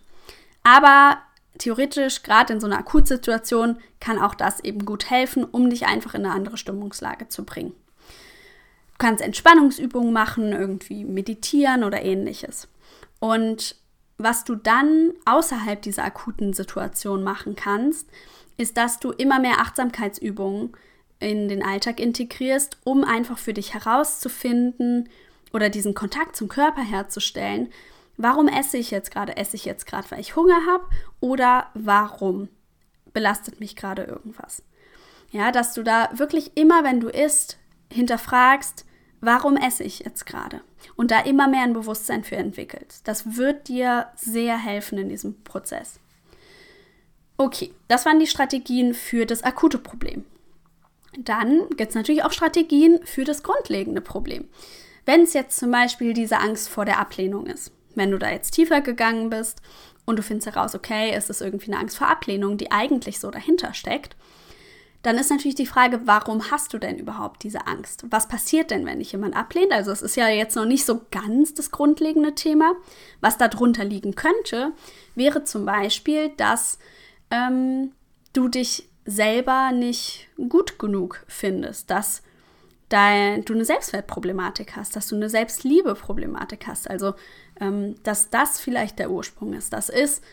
Aber 0.63 1.17
theoretisch, 1.57 2.23
gerade 2.23 2.53
in 2.53 2.59
so 2.59 2.67
einer 2.67 2.79
Akutsituation, 2.79 3.77
kann 3.99 4.19
auch 4.19 4.35
das 4.35 4.59
eben 4.59 4.85
gut 4.85 5.09
helfen, 5.09 5.43
um 5.43 5.69
dich 5.69 5.85
einfach 5.85 6.13
in 6.13 6.25
eine 6.25 6.33
andere 6.33 6.57
Stimmungslage 6.57 7.27
zu 7.29 7.45
bringen. 7.45 7.71
Du 7.71 8.97
kannst 8.99 9.23
Entspannungsübungen 9.23 10.13
machen, 10.13 10.51
irgendwie 10.51 11.03
meditieren 11.03 11.83
oder 11.83 12.03
ähnliches. 12.03 12.67
Und 13.19 13.75
was 14.17 14.43
du 14.43 14.55
dann 14.55 15.11
außerhalb 15.25 15.81
dieser 15.81 16.03
akuten 16.03 16.53
Situation 16.53 17.23
machen 17.23 17.55
kannst, 17.55 18.07
ist, 18.57 18.77
dass 18.77 18.99
du 18.99 19.11
immer 19.11 19.39
mehr 19.39 19.59
Achtsamkeitsübungen 19.59 20.73
in 21.19 21.47
den 21.47 21.63
Alltag 21.63 21.99
integrierst, 21.99 22.77
um 22.83 23.03
einfach 23.03 23.37
für 23.37 23.53
dich 23.53 23.73
herauszufinden 23.73 25.09
oder 25.53 25.69
diesen 25.69 25.93
Kontakt 25.93 26.35
zum 26.35 26.47
Körper 26.47 26.81
herzustellen. 26.81 27.69
Warum 28.17 28.47
esse 28.47 28.77
ich 28.77 28.91
jetzt 28.91 29.11
gerade? 29.11 29.37
Esse 29.37 29.55
ich 29.55 29.65
jetzt 29.65 29.85
gerade, 29.85 30.09
weil 30.11 30.19
ich 30.19 30.35
Hunger 30.35 30.65
habe? 30.67 30.85
Oder 31.19 31.67
warum 31.73 32.49
belastet 33.13 33.59
mich 33.59 33.75
gerade 33.75 34.03
irgendwas? 34.03 34.63
Ja, 35.31 35.51
dass 35.51 35.73
du 35.73 35.83
da 35.83 36.09
wirklich 36.13 36.55
immer, 36.55 36.83
wenn 36.83 36.99
du 36.99 37.09
isst, 37.09 37.57
hinterfragst, 37.91 38.85
warum 39.21 39.57
esse 39.57 39.83
ich 39.83 39.99
jetzt 39.99 40.25
gerade? 40.25 40.61
Und 40.95 41.11
da 41.11 41.21
immer 41.21 41.47
mehr 41.47 41.63
ein 41.63 41.73
Bewusstsein 41.73 42.23
für 42.23 42.35
entwickelst. 42.35 43.07
Das 43.07 43.35
wird 43.37 43.67
dir 43.67 44.07
sehr 44.15 44.57
helfen 44.57 44.97
in 44.97 45.09
diesem 45.09 45.43
Prozess. 45.43 45.99
Okay, 47.37 47.73
das 47.87 48.05
waren 48.05 48.19
die 48.19 48.27
Strategien 48.27 48.93
für 48.93 49.25
das 49.25 49.43
akute 49.43 49.79
Problem. 49.79 50.23
Dann 51.17 51.67
gibt 51.69 51.89
es 51.89 51.95
natürlich 51.95 52.23
auch 52.23 52.31
Strategien 52.31 52.99
für 53.05 53.23
das 53.23 53.43
grundlegende 53.43 54.01
Problem. 54.01 54.47
Wenn 55.05 55.21
es 55.21 55.33
jetzt 55.33 55.57
zum 55.57 55.71
Beispiel 55.71 56.13
diese 56.13 56.39
Angst 56.39 56.69
vor 56.69 56.85
der 56.85 56.99
Ablehnung 56.99 57.45
ist, 57.47 57.71
wenn 57.95 58.11
du 58.11 58.17
da 58.17 58.29
jetzt 58.29 58.51
tiefer 58.51 58.81
gegangen 58.81 59.29
bist 59.29 59.61
und 60.05 60.17
du 60.17 60.23
findest 60.23 60.47
heraus, 60.53 60.75
okay, 60.75 61.11
es 61.13 61.29
ist 61.29 61.41
irgendwie 61.41 61.71
eine 61.71 61.79
Angst 61.79 61.97
vor 61.97 62.07
Ablehnung, 62.07 62.57
die 62.57 62.71
eigentlich 62.71 63.19
so 63.19 63.31
dahinter 63.31 63.73
steckt, 63.73 64.15
dann 65.03 65.17
ist 65.17 65.29
natürlich 65.29 65.55
die 65.55 65.65
Frage, 65.65 66.01
warum 66.05 66.49
hast 66.49 66.73
du 66.73 66.77
denn 66.77 66.97
überhaupt 66.97 67.43
diese 67.43 67.67
Angst? 67.67 68.05
Was 68.09 68.29
passiert 68.29 68.71
denn, 68.71 68.85
wenn 68.85 68.99
dich 68.99 69.11
jemand 69.11 69.35
ablehnt? 69.35 69.73
Also 69.73 69.91
es 69.91 70.01
ist 70.01 70.15
ja 70.15 70.29
jetzt 70.29 70.55
noch 70.55 70.65
nicht 70.65 70.85
so 70.85 71.01
ganz 71.11 71.53
das 71.53 71.71
grundlegende 71.71 72.35
Thema. 72.35 72.73
Was 73.19 73.37
darunter 73.37 73.83
liegen 73.83 74.15
könnte, 74.15 74.71
wäre 75.13 75.43
zum 75.43 75.65
Beispiel, 75.65 76.29
dass 76.37 76.79
ähm, 77.31 77.91
du 78.31 78.47
dich 78.47 78.87
selber 79.05 79.73
nicht 79.73 80.29
gut 80.47 80.79
genug 80.79 81.25
findest, 81.27 81.91
dass 81.91 82.23
du 82.89 82.95
eine 82.95 83.65
Selbstwertproblematik 83.65 84.75
hast, 84.75 84.95
dass 84.95 85.07
du 85.07 85.15
eine 85.15 85.27
Selbstliebeproblematik 85.27 86.67
hast. 86.67 86.87
Also, 86.87 87.15
ähm, 87.59 87.95
dass 88.03 88.29
das 88.29 88.59
vielleicht 88.59 88.99
der 88.99 89.11
Ursprung 89.11 89.53
ist. 89.53 89.73
Das 89.73 89.89
ist 89.89 90.23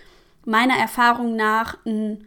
meiner 0.45 0.77
Erfahrung 0.77 1.37
nach 1.37 1.79
ein, 1.85 2.27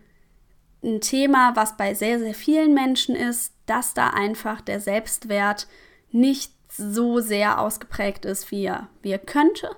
ein 0.84 1.02
Thema, 1.02 1.56
was 1.56 1.78
bei 1.78 1.94
sehr, 1.94 2.20
sehr 2.20 2.34
vielen 2.34 2.74
Menschen 2.74 3.16
ist, 3.16 3.54
dass 3.66 3.94
da 3.94 4.10
einfach 4.10 4.62
der 4.62 4.80
Selbstwert 4.80 5.68
nicht 6.12 6.54
so 6.70 7.20
sehr 7.20 7.60
ausgeprägt 7.60 8.26
ist, 8.26 8.52
wie 8.52 8.66
er, 8.66 8.88
wie 9.02 9.12
er 9.12 9.20
könnte. 9.20 9.70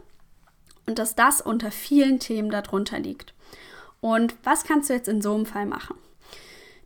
Und 0.86 1.00
dass 1.00 1.16
das 1.16 1.42
unter 1.42 1.72
vielen 1.72 2.20
Themen 2.20 2.52
darunter 2.52 3.00
liegt. 3.00 3.34
Und 4.02 4.36
was 4.44 4.64
kannst 4.66 4.90
du 4.90 4.94
jetzt 4.94 5.08
in 5.08 5.22
so 5.22 5.34
einem 5.34 5.46
Fall 5.46 5.66
machen? 5.66 5.96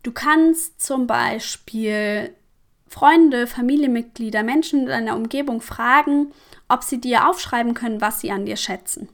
Du 0.02 0.12
kannst 0.12 0.80
zum 0.80 1.06
Beispiel 1.06 2.34
Freunde, 2.88 3.46
Familienmitglieder, 3.46 4.42
Menschen 4.42 4.80
in 4.80 4.86
deiner 4.86 5.16
Umgebung 5.16 5.60
fragen, 5.60 6.32
ob 6.70 6.84
sie 6.84 7.00
dir 7.00 7.28
aufschreiben 7.28 7.74
können, 7.74 8.00
was 8.00 8.20
sie 8.20 8.30
an 8.30 8.46
dir 8.46 8.56
schätzen. 8.56 9.08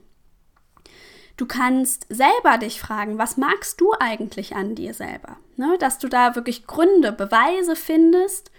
Du 1.37 1.45
kannst 1.45 2.07
selber 2.09 2.57
dich 2.57 2.79
fragen, 2.81 3.17
was 3.17 3.37
magst 3.37 3.79
du 3.79 3.93
eigentlich 3.99 4.55
an 4.55 4.73
dir 4.73 4.93
selber? 4.93 5.37
Ne? 5.55 5.77
Dass 5.79 5.99
du 5.99 6.07
da 6.07 6.35
wirklich 6.35 6.65
Gründe, 6.65 7.11
Beweise 7.11 7.75
findest, 7.75 8.51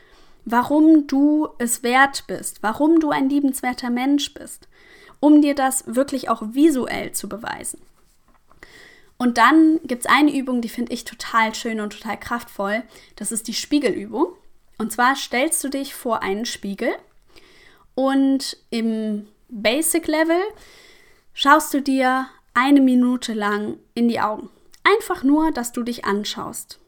warum 0.45 1.09
du 1.09 1.49
es 1.59 1.83
wert 1.83 2.25
bist, 2.29 2.63
warum 2.63 3.01
du 3.01 3.11
ein 3.11 3.29
liebenswerter 3.29 3.91
Mensch 3.91 4.33
bist, 4.33 4.69
um 5.19 5.43
dir 5.43 5.57
das 5.57 5.85
wirklich 5.87 6.29
auch 6.29 6.43
visuell 6.53 7.13
zu 7.13 7.29
beweisen. 7.29 7.81
Und 9.17 9.37
dann 9.37 9.81
gibt 9.83 10.05
es 10.05 10.11
eine 10.11 10.33
Übung, 10.33 10.61
die 10.61 10.69
finde 10.69 10.93
ich 10.93 11.05
total 11.05 11.57
schön 11.57 11.81
und 11.81 11.93
total 11.93 12.19
kraftvoll. 12.19 12.85
Das 13.17 13.33
ist 13.33 13.49
die 13.49 13.55
Spiegelübung. 13.55 14.29
Und 14.79 14.93
zwar 14.93 15.17
stellst 15.17 15.63
du 15.65 15.69
dich 15.69 15.93
vor 15.93 16.23
einen 16.23 16.47
Spiegel 16.47 16.95
und 17.99 18.57
im 18.71 19.27
Basic 19.49 20.07
Level 20.07 20.41
schaust 21.33 21.75
du 21.75 21.83
dir 21.83 22.29
eine 22.55 22.81
Minute 22.81 23.33
lang 23.33 23.77
in 23.93 24.07
die 24.07 24.21
Augen. 24.21 24.51
Einfach 24.85 25.25
nur, 25.25 25.51
dass 25.51 25.73
du 25.73 25.83
dich 25.83 26.05
anschaust. 26.05 26.79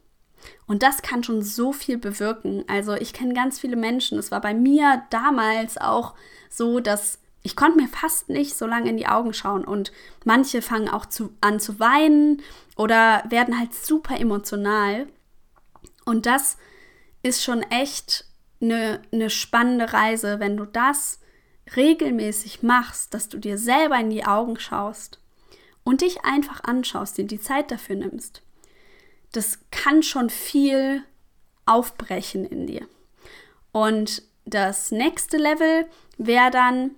Und 0.69 0.85
das 0.85 1.03
kann 1.03 1.25
schon 1.25 1.43
so 1.43 1.73
viel 1.73 1.99
bewirken. 1.99 2.63
Also 2.69 2.95
ich 2.95 3.13
kenne 3.13 3.35
ganz 3.35 3.59
viele 3.59 3.75
Menschen. 3.75 4.21
Es 4.21 4.31
war 4.31 4.41
bei 4.41 4.55
mir 4.55 5.03
damals 5.11 5.79
auch 5.79 6.15
so, 6.49 6.79
dass 6.79 7.19
ich 7.43 7.57
konnte 7.57 7.81
mir 7.81 7.89
fast 7.89 8.29
nicht 8.29 8.55
so 8.55 8.69
lange 8.69 8.89
in 8.89 8.97
die 8.97 9.09
Augen 9.09 9.33
schauen. 9.33 9.65
Und 9.65 9.91
manche 10.25 10.63
fangen 10.63 10.89
auch 10.89 11.07
zu, 11.07 11.35
an 11.41 11.59
zu 11.59 11.81
weinen 11.81 12.41
oder 12.77 13.25
werden 13.29 13.59
halt 13.59 13.75
super 13.75 14.17
emotional. 14.21 15.09
Und 16.05 16.27
das 16.27 16.57
ist 17.25 17.43
schon 17.43 17.63
echt 17.65 18.30
eine, 18.61 19.03
eine 19.13 19.31
spannende 19.31 19.93
Reise, 19.93 20.41
wenn 20.41 20.57
du 20.57 20.65
das 20.65 21.21
regelmäßig 21.77 22.63
machst, 22.63 23.15
dass 23.15 23.29
du 23.29 23.39
dir 23.39 23.59
selber 23.59 23.99
in 23.99 24.11
die 24.11 24.25
Augen 24.25 24.59
schaust 24.59 25.21
und 25.85 26.01
dich 26.01 26.25
einfach 26.25 26.65
anschaust, 26.65 27.19
dir 27.19 27.25
die 27.25 27.41
Zeit 27.41 27.71
dafür 27.71 27.97
nimmst. 27.97 28.43
Das 29.33 29.61
kann 29.71 30.03
schon 30.03 30.31
viel 30.31 31.05
aufbrechen 31.67 32.45
in 32.45 32.67
dir. 32.67 32.87
Und 33.73 34.23
das 34.45 34.91
nächste 34.91 35.37
Level 35.37 35.87
wäre 36.19 36.51
dann, 36.51 36.97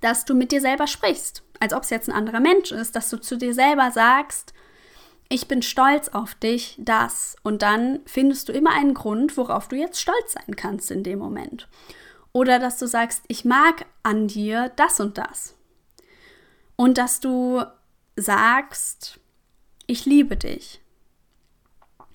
dass 0.00 0.24
du 0.24 0.34
mit 0.34 0.52
dir 0.52 0.60
selber 0.60 0.86
sprichst, 0.86 1.42
als 1.58 1.74
ob 1.74 1.82
es 1.82 1.90
jetzt 1.90 2.08
ein 2.08 2.14
anderer 2.14 2.40
Mensch 2.40 2.70
ist, 2.70 2.94
dass 2.94 3.10
du 3.10 3.16
zu 3.20 3.36
dir 3.36 3.52
selber 3.52 3.90
sagst, 3.90 4.54
ich 5.28 5.46
bin 5.46 5.62
stolz 5.62 6.08
auf 6.08 6.34
dich, 6.34 6.76
das. 6.78 7.36
Und 7.42 7.62
dann 7.62 8.00
findest 8.06 8.48
du 8.48 8.52
immer 8.52 8.70
einen 8.70 8.94
Grund, 8.94 9.36
worauf 9.36 9.68
du 9.68 9.76
jetzt 9.76 10.00
stolz 10.00 10.32
sein 10.32 10.56
kannst 10.56 10.90
in 10.90 11.02
dem 11.02 11.18
Moment. 11.18 11.68
Oder 12.32 12.58
dass 12.58 12.78
du 12.78 12.86
sagst, 12.86 13.24
ich 13.28 13.44
mag 13.44 13.86
an 14.02 14.28
dir 14.28 14.70
das 14.76 15.00
und 15.00 15.18
das. 15.18 15.54
Und 16.76 16.98
dass 16.98 17.20
du 17.20 17.62
sagst, 18.16 19.20
ich 19.86 20.06
liebe 20.06 20.36
dich. 20.36 20.80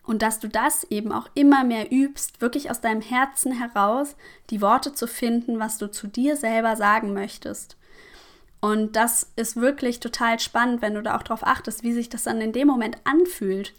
Und 0.05 0.21
dass 0.21 0.39
du 0.39 0.49
das 0.49 0.83
eben 0.85 1.11
auch 1.11 1.29
immer 1.33 1.63
mehr 1.63 1.91
übst, 1.91 2.41
wirklich 2.41 2.69
aus 2.69 2.81
deinem 2.81 3.01
Herzen 3.01 3.53
heraus 3.53 4.15
die 4.49 4.61
Worte 4.61 4.93
zu 4.93 5.07
finden, 5.07 5.59
was 5.59 5.77
du 5.77 5.89
zu 5.89 6.07
dir 6.07 6.35
selber 6.35 6.75
sagen 6.75 7.13
möchtest. 7.13 7.77
Und 8.63 8.95
das 8.95 9.29
ist 9.35 9.57
wirklich 9.57 9.99
total 9.99 10.39
spannend, 10.39 10.81
wenn 10.81 10.93
du 10.93 11.03
da 11.03 11.17
auch 11.17 11.23
darauf 11.23 11.45
achtest, 11.45 11.83
wie 11.83 11.91
sich 11.91 12.07
das 12.07 12.23
dann 12.23 12.39
in 12.39 12.53
dem 12.53 12.65
Moment 12.65 12.95
anfühlt. 13.03 13.73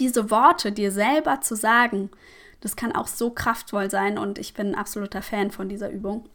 Diese 0.00 0.32
Worte 0.32 0.72
dir 0.72 0.90
selber 0.90 1.42
zu 1.42 1.54
sagen, 1.54 2.10
das 2.60 2.74
kann 2.74 2.90
auch 2.90 3.06
so 3.06 3.30
kraftvoll 3.30 3.88
sein 3.88 4.18
und 4.18 4.40
ich 4.40 4.52
bin 4.52 4.70
ein 4.70 4.74
absoluter 4.74 5.22
Fan 5.22 5.52
von 5.52 5.68
dieser 5.68 5.90
Übung. 5.90 6.28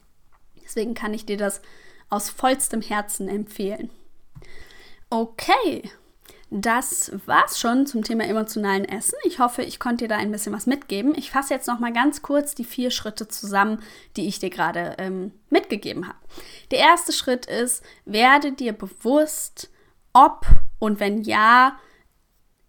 Deswegen 0.63 0.93
kann 0.93 1.13
ich 1.13 1.25
dir 1.25 1.35
das 1.35 1.61
aus 2.09 2.29
vollstem 2.29 2.81
Herzen 2.81 3.27
empfehlen. 3.27 3.89
Okay, 5.09 5.91
das 6.51 7.11
war's 7.25 7.59
schon 7.59 7.85
zum 7.85 8.03
Thema 8.03 8.25
emotionalen 8.25 8.85
Essen. 8.85 9.17
Ich 9.23 9.39
hoffe, 9.39 9.63
ich 9.63 9.79
konnte 9.79 10.05
dir 10.05 10.09
da 10.09 10.17
ein 10.17 10.31
bisschen 10.31 10.53
was 10.53 10.67
mitgeben. 10.67 11.13
Ich 11.15 11.31
fasse 11.31 11.53
jetzt 11.53 11.67
noch 11.67 11.79
mal 11.79 11.91
ganz 11.91 12.21
kurz 12.21 12.53
die 12.55 12.63
vier 12.63 12.91
Schritte 12.91 13.27
zusammen, 13.27 13.81
die 14.15 14.27
ich 14.27 14.39
dir 14.39 14.49
gerade 14.49 14.95
ähm, 14.99 15.31
mitgegeben 15.49 16.07
habe. 16.07 16.17
Der 16.71 16.79
erste 16.79 17.13
Schritt 17.13 17.47
ist, 17.47 17.83
werde 18.05 18.51
dir 18.51 18.73
bewusst, 18.73 19.71
ob 20.13 20.45
und 20.79 20.99
wenn 20.99 21.23
ja, 21.23 21.79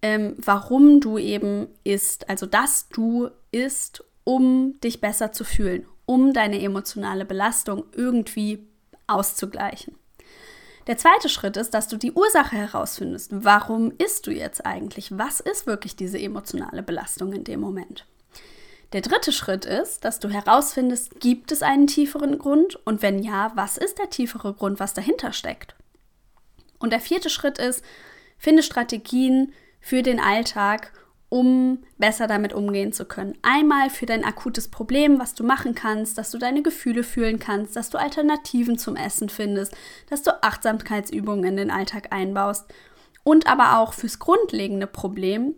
ähm, 0.03 0.35
warum 0.39 1.01
du 1.01 1.19
eben 1.19 1.69
isst. 1.85 2.29
Also, 2.31 2.47
dass 2.47 2.89
du 2.89 3.31
isst, 3.53 4.05
um 4.25 4.81
dich 4.81 5.01
besser 5.01 5.33
zu 5.33 5.45
fühlen, 5.45 5.87
um 6.07 6.33
deine 6.33 6.61
emotionale 6.61 7.25
Belastung 7.25 7.85
irgendwie 7.93 8.67
auszugleichen. 9.07 9.97
Der 10.87 10.97
zweite 10.97 11.29
Schritt 11.29 11.57
ist, 11.57 11.75
dass 11.75 11.89
du 11.89 11.97
die 11.97 12.13
Ursache 12.13 12.57
herausfindest. 12.57 13.31
Warum 13.33 13.93
isst 13.99 14.27
du 14.27 14.31
jetzt 14.31 14.65
eigentlich? 14.65 15.19
Was 15.19 15.41
ist 15.41 15.67
wirklich 15.67 15.97
diese 15.97 16.19
emotionale 16.19 16.83
Belastung 16.83 17.33
in 17.33 17.43
dem 17.43 17.61
Moment? 17.61 18.07
Der 18.93 19.01
dritte 19.01 19.33
Schritt 19.33 19.65
ist, 19.65 20.05
dass 20.05 20.21
du 20.21 20.29
herausfindest, 20.29 21.19
gibt 21.19 21.51
es 21.51 21.63
einen 21.63 21.89
tieferen 21.89 22.39
Grund 22.39 22.77
und 22.87 23.03
wenn 23.03 23.19
ja, 23.21 23.51
was 23.57 23.77
ist 23.77 23.99
der 23.99 24.11
tiefere 24.11 24.55
Grund, 24.55 24.79
was 24.79 24.95
dahinter 24.95 25.33
steckt? 25.33 25.75
Und 26.79 26.91
der 26.91 27.01
vierte 27.01 27.31
Schritt 27.31 27.59
ist, 27.59 27.85
finde 28.39 28.63
Strategien 28.63 29.53
für 29.81 30.03
den 30.03 30.21
Alltag, 30.21 30.93
um 31.37 31.81
besser 31.99 32.27
damit 32.27 32.55
umgehen 32.55 32.95
zu 32.95 33.05
können. 33.05 33.37
Einmal 33.43 33.91
für 33.91 34.07
dein 34.07 34.25
akutes 34.25 34.69
Problem, 34.69 35.21
was 35.21 35.35
du 35.35 35.45
machen 35.45 35.75
kannst, 35.75 36.17
dass 36.17 36.31
du 36.31 36.39
deine 36.39 36.63
Gefühle 36.63 37.03
fühlen 37.03 37.39
kannst, 37.39 37.77
dass 37.77 37.91
du 37.91 37.99
Alternativen 37.99 38.79
zum 38.79 38.97
Essen 38.97 39.29
findest, 39.29 39.77
dass 40.09 40.23
du 40.23 40.43
Achtsamkeitsübungen 40.43 41.45
in 41.45 41.57
den 41.59 41.71
Alltag 41.71 42.11
einbaust 42.11 42.65
und 43.23 43.47
aber 43.47 43.79
auch 43.79 43.93
fürs 43.93 44.19
grundlegende 44.19 44.87
Problem, 44.87 45.55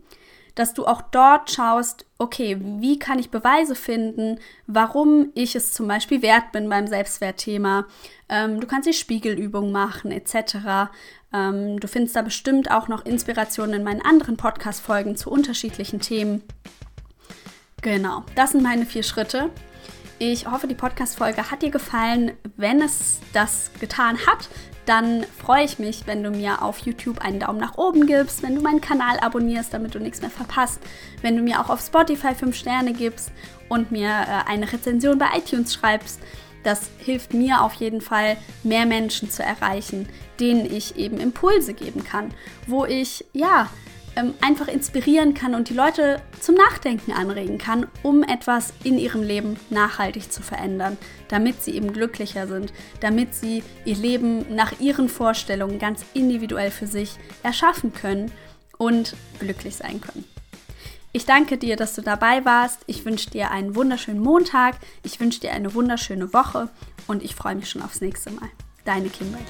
dass 0.59 0.75
du 0.75 0.87
auch 0.87 1.03
dort 1.03 1.51
schaust, 1.51 2.05
okay, 2.19 2.59
wie 2.61 2.99
kann 2.99 3.19
ich 3.19 3.31
Beweise 3.31 3.75
finden, 3.75 4.41
warum 4.67 5.31
ich 5.35 5.55
es 5.55 5.73
zum 5.73 5.87
Beispiel 5.87 6.21
wert 6.23 6.51
bin 6.53 6.69
beim 6.69 6.87
Selbstwertthema. 6.87 7.87
Ähm, 8.29 8.61
du 8.61 8.67
kannst 8.67 8.89
die 8.89 8.93
Spiegelübung 8.93 9.71
machen, 9.71 10.11
etc. 10.11 10.91
Ähm, 11.33 11.79
du 11.79 11.87
findest 11.87 12.17
da 12.17 12.23
bestimmt 12.23 12.71
auch 12.71 12.89
noch 12.89 13.05
Inspirationen 13.05 13.77
in 13.77 13.85
meinen 13.85 14.03
anderen 14.03 14.37
Podcast-Folgen 14.37 15.17
zu 15.17 15.31
unterschiedlichen 15.31 16.01
Themen. 16.01 16.43
Genau, 17.81 18.25
das 18.35 18.51
sind 18.51 18.63
meine 18.63 18.87
vier 18.87 19.05
Schritte. 19.05 19.51
Ich 20.21 20.51
hoffe, 20.51 20.67
die 20.67 20.75
Podcast-Folge 20.75 21.49
hat 21.49 21.63
dir 21.63 21.71
gefallen. 21.71 22.33
Wenn 22.57 22.83
es 22.83 23.21
das 23.33 23.71
getan 23.79 24.19
hat, 24.27 24.49
dann 24.85 25.25
freue 25.25 25.65
ich 25.65 25.79
mich, 25.79 26.09
wenn 26.09 26.25
du 26.25 26.33
mir 26.33 26.61
auf 26.63 26.79
YouTube 26.81 27.21
einen 27.21 27.39
Daumen 27.39 27.61
nach 27.61 27.79
oben 27.79 28.05
gibst, 28.05 28.43
wenn 28.43 28.57
du 28.57 28.61
meinen 28.61 28.81
Kanal 28.81 29.21
abonnierst, 29.21 29.73
damit 29.73 29.95
du 29.95 30.01
nichts 30.01 30.21
mehr 30.21 30.31
verpasst, 30.31 30.81
wenn 31.23 31.37
du 31.37 31.43
mir 31.43 31.61
auch 31.61 31.71
auf 31.71 31.81
Spotify 31.81 32.35
5 32.35 32.57
Sterne 32.57 32.95
gibst 32.95 33.31
und 33.69 33.93
mir 33.93 34.09
äh, 34.09 34.51
eine 34.51 34.73
Rezension 34.73 35.19
bei 35.19 35.27
iTunes 35.37 35.73
schreibst. 35.73 36.19
Das 36.65 36.91
hilft 36.99 37.33
mir 37.33 37.63
auf 37.63 37.75
jeden 37.75 38.01
Fall, 38.01 38.39
mehr 38.65 38.87
Menschen 38.87 39.31
zu 39.31 39.45
erreichen, 39.45 40.09
denen 40.41 40.67
ich 40.67 40.97
eben 40.97 41.21
Impulse 41.21 41.75
geben 41.75 42.03
kann, 42.03 42.35
wo 42.67 42.85
ich 42.85 43.25
ja 43.33 43.69
ähm, 44.19 44.35
einfach 44.41 44.69
inspirieren 44.69 45.33
kann 45.33 45.55
und 45.55 45.69
die 45.69 45.75
Leute 45.75 46.21
zum 46.41 46.57
Nachdenken 46.57 47.13
anregen 47.13 47.57
kann, 47.57 47.87
um 48.03 48.23
etwas 48.25 48.73
in 48.83 48.99
ihrem 48.99 49.23
Leben 49.23 49.57
nachhaltig 49.71 50.33
zu 50.33 50.43
verändern, 50.43 50.99
damit 51.29 51.63
sie 51.63 51.73
eben 51.73 51.93
glücklicher 51.93 52.49
sind, 52.49 52.73
damit 53.01 53.35
sie 53.35 53.63
ihr 53.85 53.97
Leben 53.97 54.55
nach 54.55 54.81
ihren 54.81 55.09
Vorstellungen 55.09 55.79
ganz 55.79 56.05
individuell 56.15 56.71
für 56.71 56.87
sich 56.87 57.17
erschaffen 57.43 57.93
können 57.93 58.33
und 58.77 59.15
glücklich 59.39 59.77
sein 59.77 60.01
können. 60.01 60.25
Ich 61.13 61.25
danke 61.25 61.57
dir, 61.57 61.77
dass 61.77 61.95
du 61.95 62.03
dabei 62.03 62.45
warst. 62.45 62.81
Ich 62.87 63.05
wünsche 63.05 63.31
dir 63.31 63.51
einen 63.51 63.75
wunderschönen 63.75 64.21
Montag. 64.21 64.77
Ich 65.03 65.21
wünsche 65.21 65.41
dir 65.41 65.53
eine 65.53 65.75
wunderschöne 65.75 66.33
Woche 66.33 66.69
und 67.07 67.23
ich 67.23 67.35
freue 67.35 67.55
mich 67.55 67.71
schon 67.71 67.83
aufs 67.83 68.01
nächste 68.01 68.31
Mal. 68.31 68.49
Deine 68.85 69.09
Kimberly. 69.09 69.45